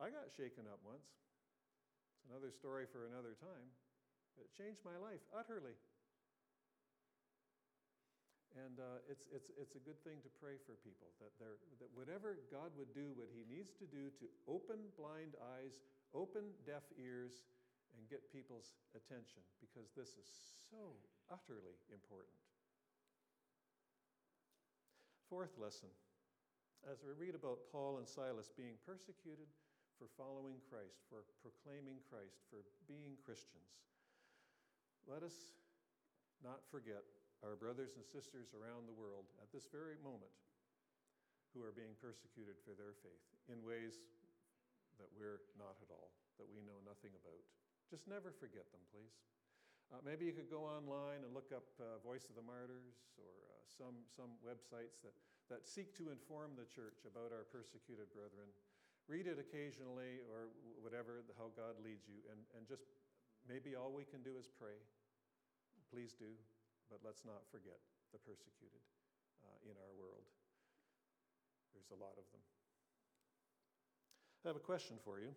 I 0.00 0.08
got 0.08 0.32
shaken 0.32 0.64
up 0.64 0.80
once. 0.80 1.04
It's 2.16 2.24
another 2.32 2.48
story 2.48 2.88
for 2.88 3.04
another 3.04 3.36
time. 3.36 3.68
It 4.40 4.48
changed 4.56 4.80
my 4.80 4.96
life 4.96 5.20
utterly. 5.36 5.76
And 8.56 8.80
uh, 8.80 9.04
it's, 9.04 9.28
it's, 9.28 9.52
it's 9.60 9.76
a 9.76 9.82
good 9.84 10.00
thing 10.00 10.24
to 10.24 10.32
pray 10.40 10.56
for 10.64 10.72
people 10.80 11.12
that, 11.20 11.28
that 11.36 11.92
whatever 11.92 12.40
God 12.48 12.72
would 12.80 12.88
do, 12.96 13.12
what 13.12 13.28
He 13.28 13.44
needs 13.44 13.76
to 13.76 13.84
do 13.84 14.08
to 14.16 14.26
open 14.48 14.80
blind 14.96 15.36
eyes, 15.60 15.84
open 16.16 16.56
deaf 16.64 16.88
ears, 16.96 17.44
and 17.92 18.08
get 18.08 18.24
people's 18.32 18.76
attention, 18.96 19.44
because 19.60 19.92
this 19.92 20.16
is 20.16 20.28
so 20.72 20.96
utterly 21.28 21.76
important. 21.92 22.36
Fourth 25.28 25.52
lesson 25.60 25.92
as 26.86 27.02
we 27.02 27.12
read 27.18 27.34
about 27.34 27.66
Paul 27.72 27.98
and 27.98 28.06
Silas 28.06 28.52
being 28.54 28.78
persecuted 28.86 29.50
for 29.98 30.06
following 30.14 30.60
Christ, 30.70 31.02
for 31.10 31.26
proclaiming 31.42 31.98
Christ, 32.06 32.44
for 32.46 32.62
being 32.86 33.18
Christians, 33.24 33.82
let 35.08 35.24
us 35.26 35.34
not 36.44 36.62
forget 36.70 37.02
our 37.44 37.56
brothers 37.56 37.96
and 37.96 38.04
sisters 38.04 38.56
around 38.56 38.88
the 38.88 38.96
world 38.96 39.28
at 39.42 39.52
this 39.52 39.68
very 39.68 40.00
moment 40.00 40.32
who 41.52 41.64
are 41.64 41.72
being 41.72 41.96
persecuted 42.00 42.60
for 42.64 42.76
their 42.76 42.92
faith 43.00 43.26
in 43.48 43.64
ways 43.64 44.12
that 45.00 45.08
we're 45.16 45.44
not 45.56 45.76
at 45.84 45.92
all, 45.92 46.12
that 46.40 46.48
we 46.48 46.60
know 46.64 46.76
nothing 46.84 47.12
about. 47.16 47.40
Just 47.88 48.08
never 48.08 48.32
forget 48.32 48.68
them, 48.72 48.82
please. 48.92 49.16
Uh, 49.92 50.02
maybe 50.02 50.26
you 50.26 50.34
could 50.34 50.50
go 50.50 50.66
online 50.66 51.22
and 51.22 51.30
look 51.30 51.54
up 51.54 51.64
uh, 51.78 52.02
Voice 52.02 52.26
of 52.26 52.34
the 52.34 52.42
Martyrs 52.42 53.06
or 53.16 53.30
uh, 53.46 53.62
some, 53.70 54.02
some 54.10 54.34
websites 54.42 54.98
that, 55.06 55.14
that 55.46 55.62
seek 55.62 55.94
to 55.94 56.10
inform 56.10 56.58
the 56.58 56.66
church 56.66 57.06
about 57.06 57.30
our 57.30 57.46
persecuted 57.46 58.10
brethren. 58.10 58.50
Read 59.06 59.30
it 59.30 59.38
occasionally 59.38 60.18
or 60.26 60.50
whatever, 60.82 61.22
how 61.38 61.54
God 61.54 61.78
leads 61.78 62.10
you, 62.10 62.18
and, 62.26 62.42
and 62.58 62.66
just 62.66 62.90
maybe 63.46 63.78
all 63.78 63.94
we 63.94 64.02
can 64.02 64.26
do 64.26 64.34
is 64.34 64.50
pray. 64.50 64.74
Please 65.94 66.18
do, 66.18 66.34
but 66.90 67.00
let's 67.04 67.24
not 67.24 67.42
forget 67.50 67.78
the 68.12 68.18
persecuted 68.18 68.82
uh, 69.44 69.58
in 69.64 69.74
our 69.76 69.92
world. 69.98 70.26
There's 71.74 71.90
a 71.90 72.00
lot 72.00 72.14
of 72.16 72.24
them. 72.32 72.42
I 74.44 74.48
have 74.48 74.56
a 74.56 74.60
question 74.60 74.96
for 75.04 75.18
you. 75.18 75.34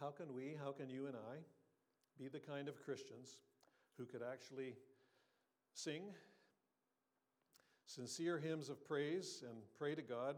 How 0.00 0.10
can 0.10 0.34
we, 0.34 0.54
how 0.62 0.72
can 0.72 0.90
you 0.90 1.06
and 1.06 1.16
I 1.16 1.38
be 2.18 2.28
the 2.28 2.40
kind 2.40 2.68
of 2.68 2.84
Christians 2.84 3.38
who 3.96 4.04
could 4.04 4.20
actually 4.22 4.74
sing 5.72 6.02
sincere 7.86 8.38
hymns 8.38 8.68
of 8.68 8.84
praise 8.86 9.42
and 9.48 9.58
pray 9.78 9.94
to 9.94 10.02
God 10.02 10.36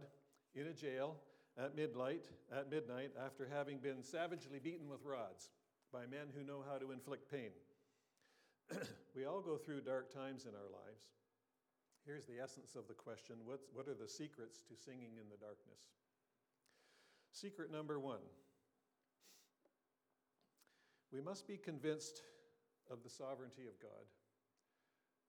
in 0.54 0.66
a 0.66 0.72
jail 0.72 1.16
at 1.59 1.77
midnight, 1.77 2.25
at 2.55 2.71
midnight 2.71 3.11
after 3.25 3.49
having 3.53 3.79
been 3.79 4.03
savagely 4.03 4.59
beaten 4.62 4.88
with 4.88 5.05
rods 5.05 5.51
by 5.92 6.07
men 6.07 6.29
who 6.37 6.44
know 6.44 6.64
how 6.68 6.79
to 6.79 6.92
inflict 6.92 7.31
pain. 7.31 7.51
we 9.16 9.25
all 9.25 9.40
go 9.40 9.57
through 9.57 9.81
dark 9.81 10.12
times 10.12 10.44
in 10.44 10.55
our 10.55 10.71
lives. 10.71 11.05
Here's 12.07 12.27
the 12.27 12.38
essence 12.42 12.75
of 12.75 12.87
the 12.87 12.94
question 12.94 13.37
What's, 13.44 13.66
What 13.73 13.88
are 13.88 13.99
the 13.99 14.09
secrets 14.09 14.62
to 14.68 14.77
singing 14.77 15.18
in 15.21 15.29
the 15.29 15.37
darkness? 15.37 15.83
Secret 17.33 17.71
number 17.71 17.99
one 17.99 18.25
we 21.12 21.21
must 21.21 21.47
be 21.47 21.57
convinced 21.57 22.21
of 22.90 23.03
the 23.03 23.09
sovereignty 23.09 23.62
of 23.66 23.81
God. 23.81 24.05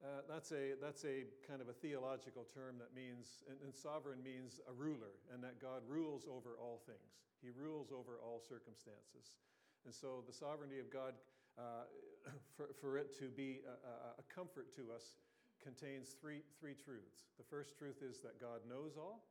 Uh, 0.00 0.24
that's, 0.24 0.50
a, 0.52 0.80
that's 0.80 1.04
a 1.04 1.28
kind 1.44 1.60
of 1.60 1.68
a 1.68 1.76
theological 1.76 2.48
term 2.48 2.80
that 2.80 2.96
means, 2.96 3.44
and, 3.44 3.60
and, 3.60 3.76
sovereign 3.76 4.24
means 4.24 4.56
a 4.64 4.72
ruler, 4.72 5.20
and 5.28 5.44
that 5.44 5.60
God 5.60 5.84
rules 5.86 6.24
over 6.24 6.56
all 6.56 6.80
things. 6.88 7.20
He 7.44 7.52
rules 7.52 7.92
over 7.92 8.16
all 8.24 8.40
circumstances. 8.40 9.36
And 9.84 9.92
so 9.92 10.24
the 10.26 10.32
sovereignty 10.32 10.80
of 10.80 10.88
God, 10.88 11.12
uh, 11.60 11.84
for, 12.56 12.72
for 12.80 12.96
it 12.96 13.12
to 13.20 13.28
be 13.28 13.60
a, 13.68 13.76
a, 13.76 14.24
a 14.24 14.34
comfort 14.34 14.72
to 14.76 14.88
us, 14.88 15.20
contains 15.60 16.16
three, 16.16 16.40
three 16.58 16.72
truths. 16.72 17.28
The 17.36 17.44
first 17.44 17.76
truth 17.76 18.00
is 18.00 18.20
that 18.20 18.40
God 18.40 18.64
knows 18.64 18.96
all, 18.96 19.28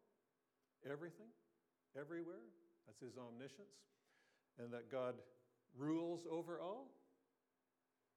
everything, 0.86 1.34
everywhere. 1.98 2.46
That's 2.86 3.02
his 3.02 3.18
omniscience. 3.18 3.90
And 4.62 4.72
that 4.74 4.92
God 4.92 5.16
rules 5.78 6.28
over 6.30 6.60
all. 6.62 6.92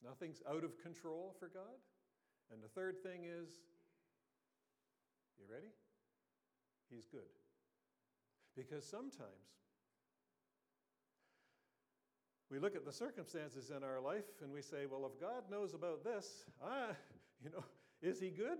Nothing's 0.04 0.42
out 0.48 0.64
of 0.64 0.76
control 0.82 1.34
for 1.38 1.48
God. 1.48 1.80
And 2.52 2.62
the 2.62 2.68
third 2.68 3.02
thing 3.02 3.24
is, 3.24 3.48
you 5.38 5.44
ready? 5.50 5.72
He's 6.90 7.06
good. 7.06 7.30
Because 8.54 8.84
sometimes 8.84 9.56
we 12.50 12.58
look 12.58 12.76
at 12.76 12.84
the 12.84 12.92
circumstances 12.92 13.72
in 13.74 13.82
our 13.82 14.00
life 14.00 14.28
and 14.42 14.52
we 14.52 14.60
say, 14.60 14.84
well, 14.90 15.10
if 15.12 15.18
God 15.18 15.50
knows 15.50 15.72
about 15.72 16.04
this, 16.04 16.44
ah, 16.62 16.88
you 17.42 17.50
know, 17.50 17.64
is 18.02 18.20
he 18.20 18.28
good? 18.28 18.58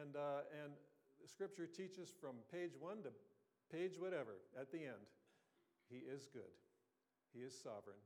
And, 0.00 0.16
uh, 0.16 0.48
and 0.64 0.72
scripture 1.26 1.66
teaches 1.66 2.12
from 2.18 2.36
page 2.50 2.72
one 2.80 3.02
to 3.02 3.10
page 3.70 3.98
whatever 3.98 4.36
at 4.58 4.72
the 4.72 4.78
end, 4.78 5.04
he 5.90 5.98
is 5.98 6.26
good. 6.32 6.52
He 7.34 7.40
is 7.40 7.52
sovereign 7.52 8.00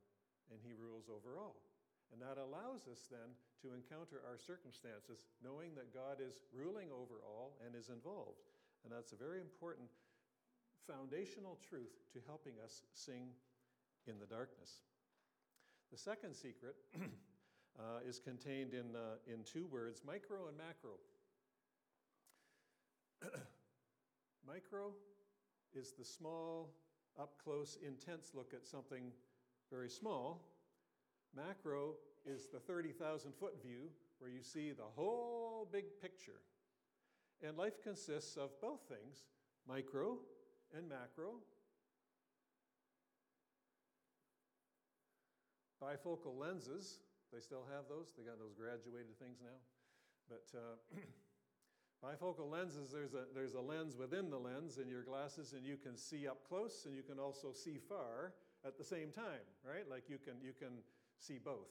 and 0.51 0.59
He 0.65 0.73
rules 0.73 1.09
over 1.09 1.39
all. 1.39 1.68
And 2.13 2.23
that 2.25 2.41
allows 2.41 2.89
us 2.89 3.05
then 3.11 3.37
to 3.63 3.77
encounter 3.77 4.25
our 4.25 4.39
circumstances 4.39 5.27
knowing 5.45 5.75
that 5.77 5.93
God 5.93 6.25
is 6.25 6.41
ruling 6.55 6.89
over 6.89 7.21
all 7.21 7.59
and 7.65 7.75
is 7.77 7.89
involved. 7.91 8.41
And 8.85 8.93
that's 8.93 9.13
a 9.13 9.21
very 9.21 9.41
important 9.41 9.89
foundational 10.87 11.59
truth 11.69 11.93
to 12.15 12.19
helping 12.27 12.55
us 12.65 12.83
sing 12.95 13.29
in 14.07 14.19
the 14.19 14.27
darkness. 14.27 14.81
The 15.93 15.99
second 15.99 16.35
secret 16.35 16.77
uh, 17.79 18.01
is 18.07 18.19
contained 18.19 18.73
in, 18.75 18.97
uh, 18.97 19.21
in 19.27 19.45
two 19.45 19.67
words 19.67 20.03
micro 20.07 20.49
and 20.49 20.57
macro. 20.57 20.97
micro 24.47 24.93
is 25.75 25.93
the 25.99 26.05
small, 26.05 26.71
up 27.19 27.35
close, 27.43 27.77
intense 27.87 28.31
look 28.35 28.55
at 28.55 28.67
something 28.67 29.13
very 29.71 29.89
small. 29.89 30.43
Macro 31.35 31.95
is 32.27 32.49
the 32.53 32.59
30,000 32.59 33.33
foot 33.35 33.63
view 33.63 33.91
where 34.19 34.31
you 34.31 34.43
see 34.43 34.73
the 34.73 34.89
whole 34.97 35.69
big 35.73 35.85
picture. 36.01 36.41
And 37.47 37.57
life 37.57 37.83
consists 37.83 38.37
of 38.37 38.51
both 38.61 38.81
things 38.89 39.25
micro 39.67 40.19
and 40.77 40.89
macro. 40.89 41.35
Bifocal 45.83 46.37
lenses, 46.37 46.99
they 47.33 47.41
still 47.41 47.65
have 47.73 47.85
those. 47.89 48.13
They 48.17 48.25
got 48.25 48.39
those 48.39 48.55
graduated 48.55 49.19
things 49.19 49.39
now. 49.41 49.59
But 50.29 50.59
uh, 50.59 50.99
Bifocal 52.05 52.51
lenses, 52.51 52.91
there's 52.91 53.15
a, 53.15 53.25
there's 53.35 53.55
a 53.55 53.61
lens 53.61 53.97
within 53.97 54.31
the 54.31 54.39
lens 54.39 54.79
in 54.79 54.89
your 54.89 55.03
glasses, 55.03 55.53
and 55.53 55.65
you 55.65 55.77
can 55.77 55.97
see 55.97 56.29
up 56.29 56.39
close 56.49 56.85
and 56.87 56.95
you 56.95 57.03
can 57.03 57.19
also 57.19 57.53
see 57.53 57.79
far 57.89 58.33
at 58.65 58.79
the 58.79 58.85
same 58.85 59.11
time, 59.11 59.47
right? 59.65 59.89
Like 59.89 60.05
you 60.09 60.19
can, 60.19 60.35
you 60.43 60.53
can 60.59 60.79
see 61.19 61.39
both. 61.39 61.69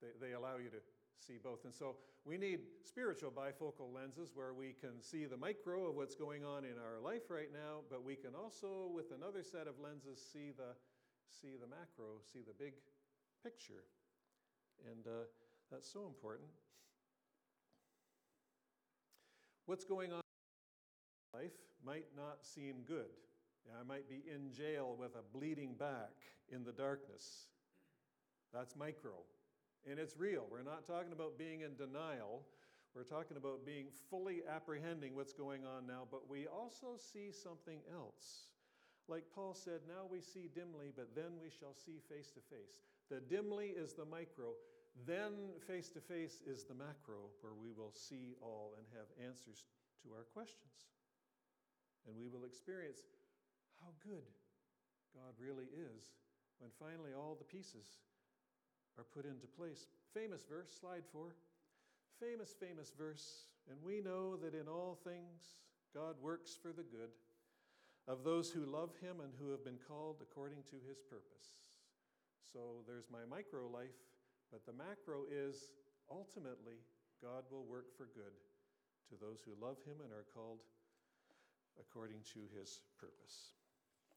They, 0.00 0.08
they 0.20 0.32
allow 0.34 0.56
you 0.56 0.70
to 0.70 0.80
see 1.18 1.38
both. 1.42 1.64
And 1.64 1.74
so 1.74 1.96
we 2.24 2.38
need 2.38 2.60
spiritual 2.84 3.30
bifocal 3.30 3.92
lenses 3.92 4.30
where 4.34 4.54
we 4.54 4.74
can 4.80 5.00
see 5.00 5.24
the 5.24 5.36
micro 5.36 5.88
of 5.88 5.96
what's 5.96 6.14
going 6.14 6.44
on 6.44 6.64
in 6.64 6.74
our 6.78 7.00
life 7.02 7.30
right 7.30 7.52
now, 7.52 7.80
but 7.90 8.04
we 8.04 8.14
can 8.14 8.34
also, 8.34 8.90
with 8.94 9.12
another 9.16 9.42
set 9.42 9.66
of 9.66 9.78
lenses, 9.82 10.20
see 10.32 10.52
the, 10.56 10.76
see 11.28 11.56
the 11.60 11.66
macro, 11.66 12.20
see 12.32 12.40
the 12.40 12.54
big 12.58 12.74
picture. 13.42 13.84
And 14.86 15.06
uh, 15.06 15.26
that's 15.70 15.90
so 15.90 16.06
important 16.06 16.48
what's 19.68 19.84
going 19.84 20.14
on 20.14 20.20
in 21.34 21.40
life 21.40 21.52
might 21.84 22.06
not 22.16 22.38
seem 22.40 22.76
good. 22.86 23.12
I 23.78 23.84
might 23.84 24.08
be 24.08 24.22
in 24.26 24.50
jail 24.50 24.96
with 24.98 25.14
a 25.14 25.36
bleeding 25.36 25.74
back 25.74 26.16
in 26.50 26.64
the 26.64 26.72
darkness. 26.72 27.48
That's 28.52 28.76
micro. 28.76 29.12
And 29.88 29.98
it's 29.98 30.16
real. 30.16 30.46
We're 30.50 30.62
not 30.62 30.86
talking 30.86 31.12
about 31.12 31.38
being 31.38 31.62
in 31.62 31.76
denial. 31.76 32.42
We're 32.94 33.04
talking 33.04 33.36
about 33.36 33.64
being 33.64 33.86
fully 34.10 34.42
apprehending 34.48 35.14
what's 35.14 35.32
going 35.32 35.64
on 35.64 35.86
now, 35.86 36.08
but 36.10 36.28
we 36.28 36.46
also 36.46 36.96
see 36.96 37.30
something 37.30 37.78
else. 37.92 38.48
Like 39.08 39.24
Paul 39.34 39.54
said, 39.54 39.80
now 39.86 40.04
we 40.10 40.20
see 40.20 40.50
dimly, 40.52 40.92
but 40.94 41.14
then 41.14 41.40
we 41.40 41.48
shall 41.48 41.72
see 41.72 42.00
face 42.08 42.30
to 42.32 42.40
face. 42.52 42.80
The 43.08 43.20
dimly 43.20 43.72
is 43.72 43.94
the 43.94 44.04
micro, 44.04 44.52
then 45.06 45.56
face 45.66 45.88
to 45.90 46.00
face 46.00 46.42
is 46.44 46.64
the 46.64 46.74
macro, 46.74 47.32
where 47.40 47.54
we 47.54 47.72
will 47.72 47.92
see 47.92 48.36
all 48.42 48.74
and 48.76 48.84
have 48.92 49.08
answers 49.16 49.64
to 50.02 50.12
our 50.12 50.24
questions. 50.34 50.92
And 52.06 52.16
we 52.16 52.28
will 52.28 52.44
experience 52.44 53.00
how 53.80 53.92
good 54.02 54.26
God 55.14 55.32
really 55.38 55.70
is 55.72 56.18
when 56.58 56.70
finally 56.76 57.14
all 57.16 57.36
the 57.38 57.48
pieces 57.48 58.00
are 58.98 59.06
put 59.14 59.24
into 59.24 59.46
place. 59.46 59.86
Famous 60.12 60.42
verse, 60.44 60.74
slide 60.78 61.06
four. 61.12 61.34
Famous, 62.20 62.54
famous 62.58 62.92
verse. 62.98 63.46
And 63.70 63.78
we 63.82 64.00
know 64.00 64.36
that 64.36 64.54
in 64.54 64.66
all 64.66 64.98
things 65.04 65.62
God 65.94 66.16
works 66.20 66.58
for 66.60 66.72
the 66.72 66.82
good 66.82 67.14
of 68.08 68.24
those 68.24 68.50
who 68.50 68.64
love 68.64 68.90
him 69.00 69.20
and 69.20 69.32
who 69.38 69.50
have 69.50 69.64
been 69.64 69.78
called 69.86 70.16
according 70.20 70.64
to 70.72 70.76
his 70.88 70.98
purpose. 70.98 71.62
So 72.52 72.82
there's 72.88 73.12
my 73.12 73.24
micro 73.28 73.68
life, 73.68 74.00
but 74.50 74.64
the 74.64 74.72
macro 74.72 75.28
is 75.30 75.70
ultimately 76.10 76.80
God 77.22 77.44
will 77.52 77.64
work 77.64 77.92
for 77.96 78.08
good 78.16 78.34
to 79.12 79.14
those 79.20 79.44
who 79.44 79.52
love 79.60 79.76
him 79.84 80.00
and 80.02 80.12
are 80.12 80.26
called 80.32 80.64
according 81.78 82.24
to 82.34 82.40
his 82.56 82.80
purpose. 82.98 83.54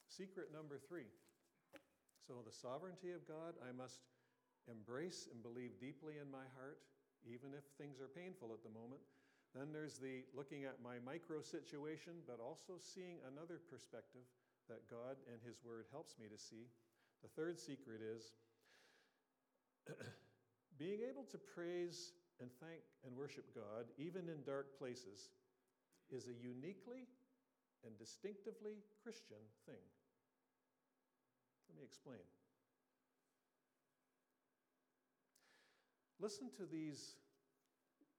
Secret 0.08 0.52
number 0.52 0.80
three. 0.80 1.08
So, 2.28 2.40
the 2.46 2.54
sovereignty 2.54 3.12
of 3.12 3.28
God, 3.28 3.58
I 3.60 3.74
must 3.76 4.00
embrace 4.70 5.30
and 5.32 5.42
believe 5.42 5.80
deeply 5.80 6.22
in 6.22 6.30
my 6.30 6.46
heart, 6.58 6.82
even 7.26 7.54
if 7.54 7.66
things 7.78 8.02
are 8.02 8.12
painful 8.12 8.54
at 8.54 8.62
the 8.62 8.74
moment. 8.74 9.02
Then 9.54 9.74
there's 9.76 10.00
the 10.00 10.24
looking 10.32 10.64
at 10.64 10.80
my 10.80 11.02
micro 11.04 11.42
situation, 11.42 12.24
but 12.24 12.40
also 12.40 12.80
seeing 12.80 13.20
another 13.28 13.60
perspective 13.68 14.24
that 14.70 14.88
God 14.88 15.20
and 15.28 15.42
His 15.44 15.60
Word 15.60 15.86
helps 15.92 16.16
me 16.16 16.32
to 16.32 16.40
see. 16.40 16.72
The 17.22 17.34
third 17.36 17.60
secret 17.60 18.00
is 18.00 18.32
being 20.80 21.04
able 21.04 21.28
to 21.36 21.38
praise 21.38 22.14
and 22.40 22.50
thank 22.64 22.82
and 23.06 23.16
worship 23.16 23.54
God, 23.54 23.86
even 23.98 24.30
in 24.30 24.42
dark 24.48 24.78
places, 24.80 25.30
is 26.10 26.28
a 26.28 26.36
uniquely 26.36 27.06
and 27.86 27.98
distinctively 27.98 28.82
Christian 29.04 29.42
thing. 29.66 29.84
Let 31.70 31.78
me 31.78 31.84
explain. 31.84 32.24
Listen 36.22 36.52
to 36.56 36.68
these 36.68 37.16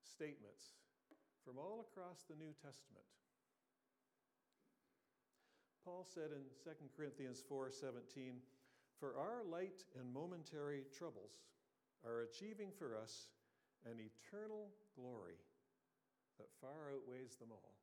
statements 0.02 0.74
from 1.44 1.56
all 1.56 1.86
across 1.86 2.24
the 2.28 2.34
New 2.34 2.52
Testament. 2.60 3.06
Paul 5.84 6.04
said 6.04 6.32
in 6.32 6.42
2 6.64 6.90
Corinthians 6.96 7.40
4:17, 7.42 8.42
"For 8.98 9.16
our 9.16 9.44
light 9.44 9.84
and 9.94 10.12
momentary 10.12 10.84
troubles 10.86 11.44
are 12.02 12.22
achieving 12.22 12.72
for 12.72 12.96
us 12.96 13.30
an 13.84 14.00
eternal 14.00 14.74
glory 14.96 15.38
that 16.38 16.50
far 16.60 16.90
outweighs 16.90 17.36
them 17.36 17.52
all." 17.52 17.76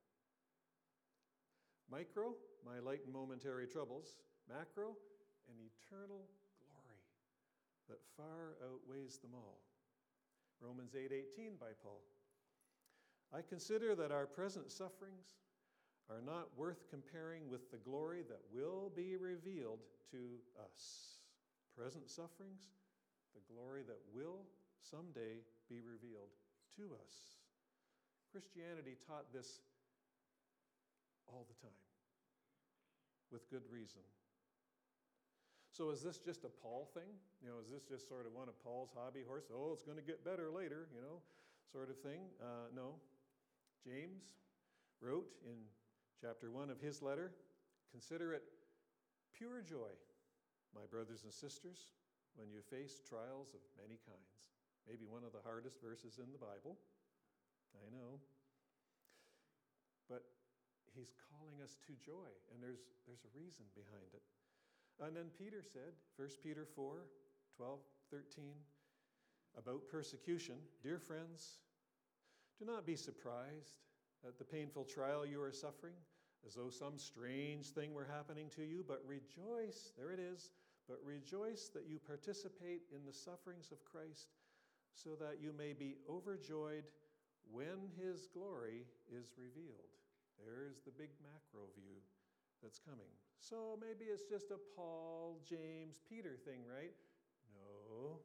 Micro, 1.88 2.38
my 2.64 2.80
light 2.80 3.06
and 3.06 3.14
momentary 3.14 3.68
troubles. 3.68 4.18
Macro, 4.50 4.98
an 5.48 5.60
eternal 5.62 6.30
glory 6.60 7.00
that 7.88 8.04
far 8.18 8.58
outweighs 8.62 9.18
them 9.20 9.34
all. 9.34 9.69
Romans 10.62 10.94
8:18 10.94 11.56
8, 11.56 11.60
by 11.60 11.74
Paul. 11.82 12.02
I 13.34 13.42
consider 13.42 13.96
that 13.96 14.12
our 14.12 14.26
present 14.26 14.72
sufferings 14.72 15.38
are 16.10 16.22
not 16.22 16.58
worth 16.58 16.90
comparing 16.90 17.50
with 17.50 17.70
the 17.72 17.78
glory 17.78 18.24
that 18.28 18.42
will 18.52 18.92
be 18.96 19.16
revealed 19.16 19.80
to 20.12 20.40
us. 20.60 21.20
Present 21.78 22.10
sufferings, 22.10 22.74
the 23.36 23.54
glory 23.54 23.84
that 23.88 24.02
will 24.14 24.46
someday 24.82 25.46
be 25.70 25.82
revealed 25.82 26.34
to 26.76 26.96
us. 27.06 27.38
Christianity 28.32 28.98
taught 29.08 29.32
this 29.32 29.62
all 31.28 31.46
the 31.48 31.62
time 31.62 31.86
with 33.32 33.50
good 33.50 33.64
reason. 33.72 34.02
So, 35.80 35.96
is 35.96 36.04
this 36.04 36.20
just 36.20 36.44
a 36.44 36.52
Paul 36.52 36.92
thing? 36.92 37.08
You 37.40 37.48
know, 37.48 37.64
is 37.64 37.72
this 37.72 37.88
just 37.88 38.04
sort 38.04 38.28
of 38.28 38.36
one 38.36 38.52
of 38.52 38.60
Paul's 38.60 38.92
hobby 38.92 39.24
horse? 39.24 39.48
Oh, 39.48 39.72
it's 39.72 39.88
going 39.88 39.96
to 39.96 40.04
get 40.04 40.28
better 40.28 40.52
later, 40.52 40.92
you 40.92 41.00
know, 41.00 41.24
sort 41.72 41.88
of 41.88 41.96
thing? 42.04 42.20
Uh, 42.36 42.68
no. 42.76 43.00
James 43.80 44.28
wrote 45.00 45.32
in 45.48 45.56
chapter 46.20 46.52
1 46.52 46.68
of 46.68 46.84
his 46.84 47.00
letter 47.00 47.32
Consider 47.96 48.36
it 48.36 48.44
pure 49.32 49.64
joy, 49.64 49.88
my 50.76 50.84
brothers 50.84 51.24
and 51.24 51.32
sisters, 51.32 51.96
when 52.36 52.52
you 52.52 52.60
face 52.60 53.00
trials 53.00 53.56
of 53.56 53.64
many 53.80 54.04
kinds. 54.04 54.52
Maybe 54.84 55.08
one 55.08 55.24
of 55.24 55.32
the 55.32 55.40
hardest 55.48 55.80
verses 55.80 56.20
in 56.20 56.28
the 56.36 56.44
Bible. 56.44 56.76
I 57.80 57.88
know. 57.88 58.20
But 60.12 60.28
he's 60.92 61.16
calling 61.32 61.64
us 61.64 61.80
to 61.88 61.96
joy, 62.04 62.28
and 62.52 62.60
there's, 62.60 62.84
there's 63.08 63.24
a 63.24 63.32
reason 63.32 63.64
behind 63.80 64.12
it. 64.12 64.28
And 65.02 65.16
then 65.16 65.32
Peter 65.38 65.64
said, 65.64 65.94
1 66.18 66.28
Peter 66.44 66.66
4 66.76 67.06
12, 67.56 67.80
13, 68.12 68.44
about 69.58 69.88
persecution 69.90 70.56
Dear 70.84 71.00
friends, 71.00 71.60
do 72.60 72.66
not 72.66 72.86
be 72.86 72.96
surprised 72.96 73.80
at 74.28 74.38
the 74.38 74.44
painful 74.44 74.84
trial 74.84 75.26
you 75.26 75.42
are 75.42 75.52
suffering, 75.52 75.96
as 76.46 76.56
though 76.56 76.70
some 76.70 76.98
strange 76.98 77.68
thing 77.68 77.94
were 77.94 78.08
happening 78.10 78.50
to 78.56 78.64
you, 78.64 78.84
but 78.86 79.02
rejoice, 79.08 79.92
there 79.98 80.12
it 80.12 80.20
is, 80.20 80.50
but 80.88 81.00
rejoice 81.04 81.70
that 81.74 81.88
you 81.88 82.00
participate 82.00 82.82
in 82.94 83.06
the 83.06 83.14
sufferings 83.14 83.72
of 83.72 83.86
Christ, 83.86 84.28
so 84.94 85.12
that 85.20 85.40
you 85.42 85.54
may 85.58 85.72
be 85.72 85.96
overjoyed 86.10 86.84
when 87.52 87.88
his 87.96 88.28
glory 88.34 88.84
is 89.08 89.36
revealed. 89.38 89.96
There's 90.44 90.82
the 90.84 90.92
big 90.92 91.10
macro 91.24 91.68
view 91.76 92.04
that's 92.62 92.80
coming. 92.80 93.12
So 93.40 93.80
maybe 93.80 94.12
it's 94.12 94.24
just 94.24 94.52
a 94.52 94.60
Paul, 94.76 95.40
James, 95.48 96.00
Peter 96.08 96.36
thing, 96.46 96.62
right? 96.68 96.94
No. 97.56 98.20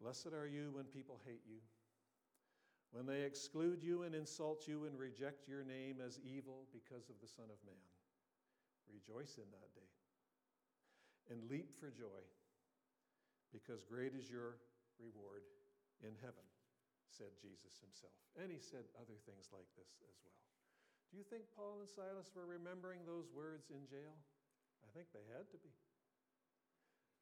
Blessed 0.00 0.32
are 0.32 0.46
you 0.46 0.70
when 0.72 0.84
people 0.84 1.20
hate 1.26 1.42
you 1.46 1.58
when 2.92 3.04
they 3.04 3.22
exclude 3.22 3.84
you 3.84 4.02
and 4.04 4.14
insult 4.14 4.64
you 4.66 4.84
and 4.88 4.98
reject 4.98 5.48
your 5.48 5.64
name 5.64 6.00
as 6.00 6.20
evil 6.24 6.64
because 6.72 7.08
of 7.12 7.20
the 7.20 7.28
Son 7.28 7.44
of 7.52 7.60
Man. 7.68 7.84
Rejoice 8.88 9.36
in 9.36 9.48
that 9.52 9.68
day 9.76 9.92
and 11.28 11.44
leap 11.52 11.76
for 11.76 11.92
joy, 11.92 12.24
because 13.52 13.84
great 13.84 14.16
is 14.16 14.32
your 14.32 14.56
reward 14.96 15.44
in 16.00 16.16
heaven, 16.24 16.46
said 17.12 17.36
Jesus 17.36 17.76
himself. 17.84 18.16
And 18.40 18.48
he 18.48 18.56
said 18.56 18.88
other 18.96 19.20
things 19.28 19.52
like 19.52 19.68
this 19.76 20.00
as 20.08 20.16
well. 20.24 20.40
Do 21.08 21.16
you 21.16 21.24
think 21.24 21.48
Paul 21.56 21.80
and 21.80 21.88
Silas 21.88 22.28
were 22.36 22.44
remembering 22.44 23.02
those 23.08 23.32
words 23.32 23.72
in 23.72 23.88
jail? 23.88 24.12
I 24.84 24.88
think 24.92 25.08
they 25.10 25.24
had 25.32 25.48
to 25.52 25.58
be. 25.58 25.72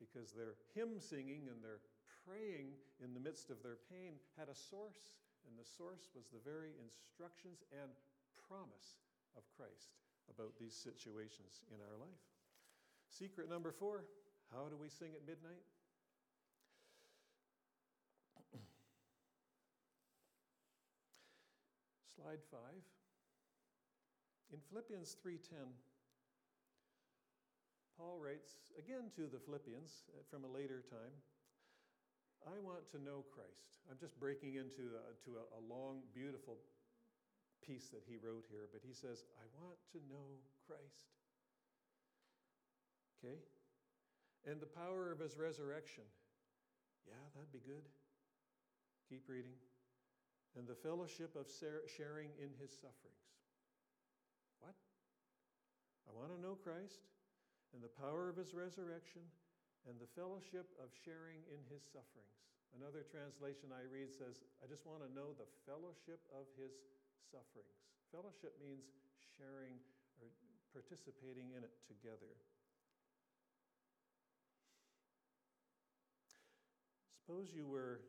Because 0.02 0.34
their 0.34 0.58
hymn 0.74 0.98
singing 0.98 1.46
and 1.48 1.62
their 1.62 1.80
praying 2.26 2.74
in 2.98 3.14
the 3.14 3.22
midst 3.22 3.48
of 3.54 3.62
their 3.62 3.78
pain 3.88 4.18
had 4.34 4.50
a 4.50 4.58
source 4.58 5.14
and 5.46 5.54
the 5.54 5.64
source 5.64 6.10
was 6.14 6.26
the 6.34 6.42
very 6.42 6.74
instructions 6.82 7.62
and 7.70 7.94
promise 8.50 8.98
of 9.38 9.46
Christ 9.54 9.94
about 10.26 10.58
these 10.58 10.74
situations 10.74 11.62
in 11.70 11.78
our 11.78 11.96
life. 12.02 12.26
Secret 13.08 13.48
number 13.48 13.70
four 13.70 14.04
how 14.54 14.68
do 14.70 14.76
we 14.76 14.88
sing 14.88 15.10
at 15.14 15.26
midnight? 15.26 15.62
Slide 22.14 22.38
five. 22.50 22.82
In 24.52 24.60
Philippians 24.70 25.16
3:10, 25.24 25.66
Paul 27.98 28.20
writes 28.20 28.70
again 28.78 29.10
to 29.16 29.26
the 29.26 29.40
Philippians 29.40 30.04
uh, 30.12 30.22
from 30.30 30.44
a 30.44 30.50
later 30.52 30.84
time. 30.90 31.14
I 32.46 32.58
want 32.62 32.86
to 32.92 33.02
know 33.02 33.24
Christ. 33.34 33.82
I'm 33.90 33.98
just 33.98 34.14
breaking 34.20 34.54
into 34.54 34.94
a, 34.94 35.16
to 35.26 35.42
a, 35.42 35.44
a 35.58 35.62
long, 35.66 36.02
beautiful 36.14 36.58
piece 37.66 37.88
that 37.90 38.06
he 38.06 38.22
wrote 38.22 38.46
here, 38.46 38.70
but 38.70 38.82
he 38.86 38.94
says, 38.94 39.26
I 39.34 39.46
want 39.58 39.78
to 39.90 39.98
know 40.06 40.38
Christ. 40.62 41.10
Okay? 43.18 43.42
And 44.46 44.60
the 44.60 44.70
power 44.70 45.10
of 45.10 45.18
his 45.18 45.34
resurrection. 45.36 46.06
Yeah, 47.08 47.18
that'd 47.34 47.50
be 47.50 47.66
good. 47.66 47.82
Keep 49.10 49.26
reading. 49.26 49.58
And 50.54 50.68
the 50.68 50.78
fellowship 50.78 51.34
of 51.34 51.50
sharing 51.50 52.30
in 52.38 52.54
his 52.62 52.70
sufferings. 52.70 53.25
I 56.06 56.14
want 56.14 56.30
to 56.30 56.40
know 56.40 56.54
Christ 56.54 57.02
and 57.74 57.82
the 57.82 57.92
power 57.92 58.30
of 58.30 58.38
his 58.38 58.54
resurrection 58.54 59.26
and 59.86 59.98
the 59.98 60.10
fellowship 60.18 60.70
of 60.78 60.90
sharing 61.04 61.42
in 61.50 61.60
his 61.70 61.82
sufferings. 61.86 62.38
Another 62.74 63.06
translation 63.06 63.70
I 63.70 63.86
read 63.86 64.10
says, 64.10 64.42
I 64.58 64.66
just 64.66 64.86
want 64.86 65.02
to 65.06 65.10
know 65.14 65.34
the 65.38 65.48
fellowship 65.64 66.20
of 66.34 66.50
his 66.58 66.74
sufferings. 67.30 67.78
Fellowship 68.10 68.58
means 68.58 68.90
sharing 69.38 69.78
or 70.18 70.28
participating 70.74 71.54
in 71.54 71.62
it 71.62 71.72
together. 71.86 72.34
Suppose 77.26 77.50
you 77.50 77.66
were 77.66 78.06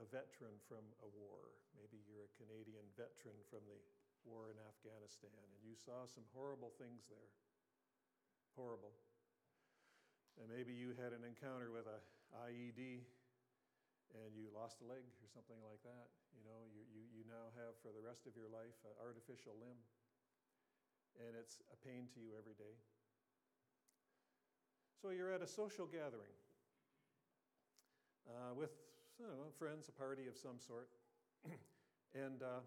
a 0.00 0.06
veteran 0.08 0.56
from 0.70 0.80
a 1.04 1.08
war. 1.20 1.52
Maybe 1.76 2.00
you're 2.06 2.24
a 2.24 2.34
Canadian 2.38 2.86
veteran 2.96 3.36
from 3.50 3.60
the 3.66 3.76
war 4.28 4.52
in 4.52 4.58
Afghanistan 4.60 5.32
and 5.32 5.60
you 5.64 5.72
saw 5.74 6.04
some 6.04 6.28
horrible 6.36 6.70
things 6.76 7.08
there. 7.08 7.32
Horrible. 8.54 8.92
And 10.36 10.46
maybe 10.52 10.76
you 10.76 10.92
had 10.94 11.16
an 11.16 11.24
encounter 11.24 11.72
with 11.72 11.88
a 11.88 11.98
IED 12.44 13.02
and 14.12 14.30
you 14.36 14.52
lost 14.52 14.84
a 14.84 14.86
leg 14.86 15.04
or 15.24 15.28
something 15.32 15.58
like 15.64 15.80
that. 15.82 16.12
You 16.36 16.44
know, 16.44 16.60
you, 16.68 16.84
you, 16.92 17.02
you 17.20 17.22
now 17.26 17.50
have 17.56 17.74
for 17.80 17.90
the 17.90 18.04
rest 18.04 18.28
of 18.28 18.36
your 18.36 18.52
life 18.52 18.76
an 18.84 18.94
artificial 19.00 19.56
limb. 19.56 19.80
And 21.18 21.34
it's 21.34 21.58
a 21.72 21.78
pain 21.82 22.06
to 22.14 22.18
you 22.22 22.36
every 22.38 22.54
day. 22.54 22.76
So 25.02 25.10
you're 25.10 25.34
at 25.34 25.42
a 25.42 25.50
social 25.50 25.88
gathering 25.88 26.36
uh, 28.28 28.54
with 28.54 28.70
know, 29.26 29.50
friends, 29.58 29.88
a 29.88 29.92
party 29.92 30.26
of 30.28 30.36
some 30.36 30.60
sort. 30.62 30.88
and 32.14 32.42
uh, 32.42 32.62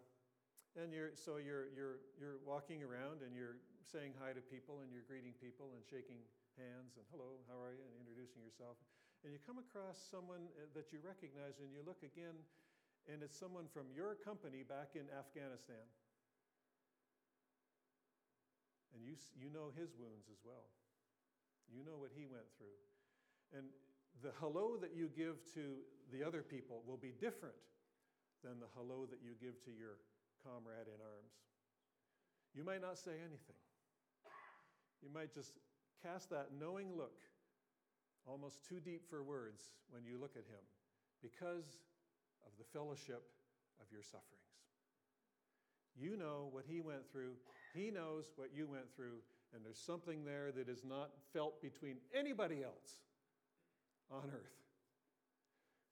and 0.80 0.96
you're, 0.96 1.12
so 1.20 1.36
you're, 1.36 1.68
you're, 1.76 2.00
you're 2.16 2.40
walking 2.48 2.80
around 2.80 3.20
and 3.28 3.36
you're 3.36 3.60
saying 3.84 4.16
hi 4.16 4.32
to 4.32 4.40
people 4.40 4.80
and 4.80 4.88
you're 4.88 5.04
greeting 5.04 5.36
people 5.44 5.76
and 5.76 5.84
shaking 5.84 6.24
hands 6.56 6.96
and 6.96 7.04
hello, 7.12 7.44
how 7.52 7.60
are 7.60 7.76
you, 7.76 7.84
and 7.84 7.94
introducing 8.00 8.40
yourself. 8.40 8.80
And 9.28 9.36
you 9.36 9.40
come 9.44 9.60
across 9.60 10.00
someone 10.00 10.48
uh, 10.56 10.72
that 10.74 10.96
you 10.96 11.04
recognize 11.04 11.60
and 11.60 11.70
you 11.76 11.84
look 11.84 12.02
again, 12.02 12.40
and 13.12 13.20
it's 13.20 13.36
someone 13.36 13.68
from 13.68 13.92
your 13.92 14.16
company 14.16 14.64
back 14.64 14.96
in 14.96 15.12
Afghanistan. 15.12 15.84
And 18.96 19.04
you, 19.04 19.20
you 19.36 19.52
know 19.52 19.76
his 19.76 19.92
wounds 19.96 20.32
as 20.32 20.40
well. 20.44 20.72
You 21.68 21.84
know 21.84 22.00
what 22.00 22.12
he 22.16 22.28
went 22.28 22.48
through. 22.56 22.80
And 23.56 23.68
the 24.24 24.32
hello 24.40 24.80
that 24.80 24.96
you 24.96 25.12
give 25.12 25.40
to 25.56 25.84
the 26.12 26.24
other 26.24 26.44
people 26.44 26.84
will 26.88 27.00
be 27.00 27.12
different 27.20 27.56
than 28.44 28.60
the 28.60 28.68
hello 28.76 29.08
that 29.08 29.20
you 29.24 29.36
give 29.40 29.60
to 29.64 29.72
your 29.72 30.00
comrade 30.44 30.88
in 30.88 31.00
arms. 31.02 31.36
You 32.54 32.64
might 32.64 32.82
not 32.82 32.98
say 32.98 33.16
anything. 33.20 33.60
You 35.02 35.10
might 35.14 35.34
just 35.34 35.58
cast 36.04 36.30
that 36.30 36.50
knowing 36.60 36.96
look, 36.96 37.18
almost 38.26 38.66
too 38.68 38.80
deep 38.80 39.10
for 39.10 39.24
words, 39.24 39.62
when 39.90 40.06
you 40.06 40.18
look 40.20 40.36
at 40.36 40.46
him, 40.46 40.66
because 41.22 41.82
of 42.46 42.52
the 42.58 42.66
fellowship 42.74 43.24
of 43.80 43.88
your 43.92 44.04
sufferings. 44.04 44.42
You 45.96 46.18
know 46.18 46.48
what 46.52 46.66
he 46.68 46.82
went 46.82 47.10
through, 47.12 47.34
he 47.74 47.92
knows 47.92 48.32
what 48.36 48.50
you 48.56 48.68
went 48.68 48.94
through, 48.96 49.20
and 49.54 49.66
there's 49.66 49.80
something 49.80 50.24
there 50.24 50.52
that 50.52 50.70
is 50.70 50.84
not 50.84 51.12
felt 51.34 51.62
between 51.62 51.98
anybody 52.14 52.64
else 52.64 53.02
on 54.10 54.30
earth. 54.30 54.62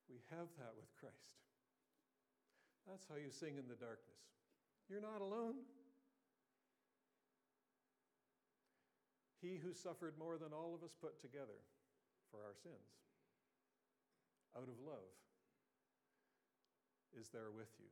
We 0.10 0.22
have 0.32 0.48
that 0.58 0.74
with 0.76 0.90
Christ. 1.00 1.40
That's 2.88 3.06
how 3.10 3.16
you 3.16 3.30
sing 3.30 3.58
in 3.58 3.68
the 3.68 3.78
darkness. 3.78 4.18
You're 4.90 5.06
not 5.06 5.22
alone. 5.22 5.62
He 9.40 9.56
who 9.56 9.72
suffered 9.72 10.18
more 10.18 10.36
than 10.36 10.52
all 10.52 10.74
of 10.76 10.84
us 10.84 10.92
put 11.00 11.22
together 11.22 11.62
for 12.34 12.42
our 12.42 12.58
sins, 12.58 12.90
out 14.58 14.68
of 14.68 14.76
love, 14.84 15.14
is 17.16 17.30
there 17.30 17.54
with 17.54 17.72
you. 17.80 17.88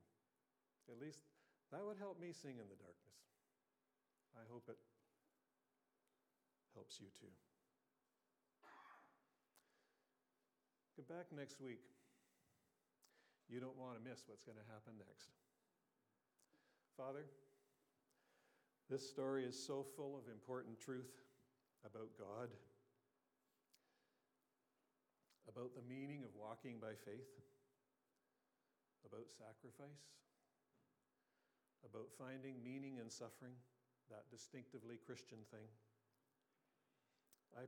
At 0.91 0.99
least 0.99 1.23
that 1.71 1.85
would 1.85 1.97
help 1.97 2.19
me 2.19 2.33
sing 2.33 2.59
in 2.59 2.67
the 2.67 2.79
darkness. 2.81 3.17
I 4.35 4.43
hope 4.51 4.67
it 4.67 4.77
helps 6.75 6.99
you 6.99 7.07
too. 7.17 7.31
Get 10.97 11.07
back 11.07 11.29
next 11.29 11.61
week. 11.61 11.85
You 13.47 13.61
don't 13.61 13.77
want 13.77 13.95
to 13.95 14.01
miss 14.03 14.25
what's 14.27 14.43
going 14.43 14.57
to 14.57 14.67
happen 14.73 14.97
next. 14.97 15.29
Father, 16.97 17.29
this 18.89 19.07
story 19.07 19.45
is 19.45 19.53
so 19.53 19.85
full 19.95 20.17
of 20.17 20.33
important 20.33 20.79
truth 20.79 21.13
about 21.85 22.09
God, 22.17 22.49
about 25.47 25.75
the 25.75 25.85
meaning 25.87 26.23
of 26.23 26.33
walking 26.33 26.79
by 26.81 26.97
faith, 27.05 27.29
about 29.05 29.29
sacrifice, 29.29 30.09
about 31.85 32.09
finding 32.17 32.55
meaning 32.65 32.97
in 32.97 33.11
suffering, 33.11 33.53
that 34.09 34.25
distinctively 34.31 34.97
Christian 35.05 35.45
thing. 35.51 35.69
I 37.53 37.59
pray. 37.59 37.67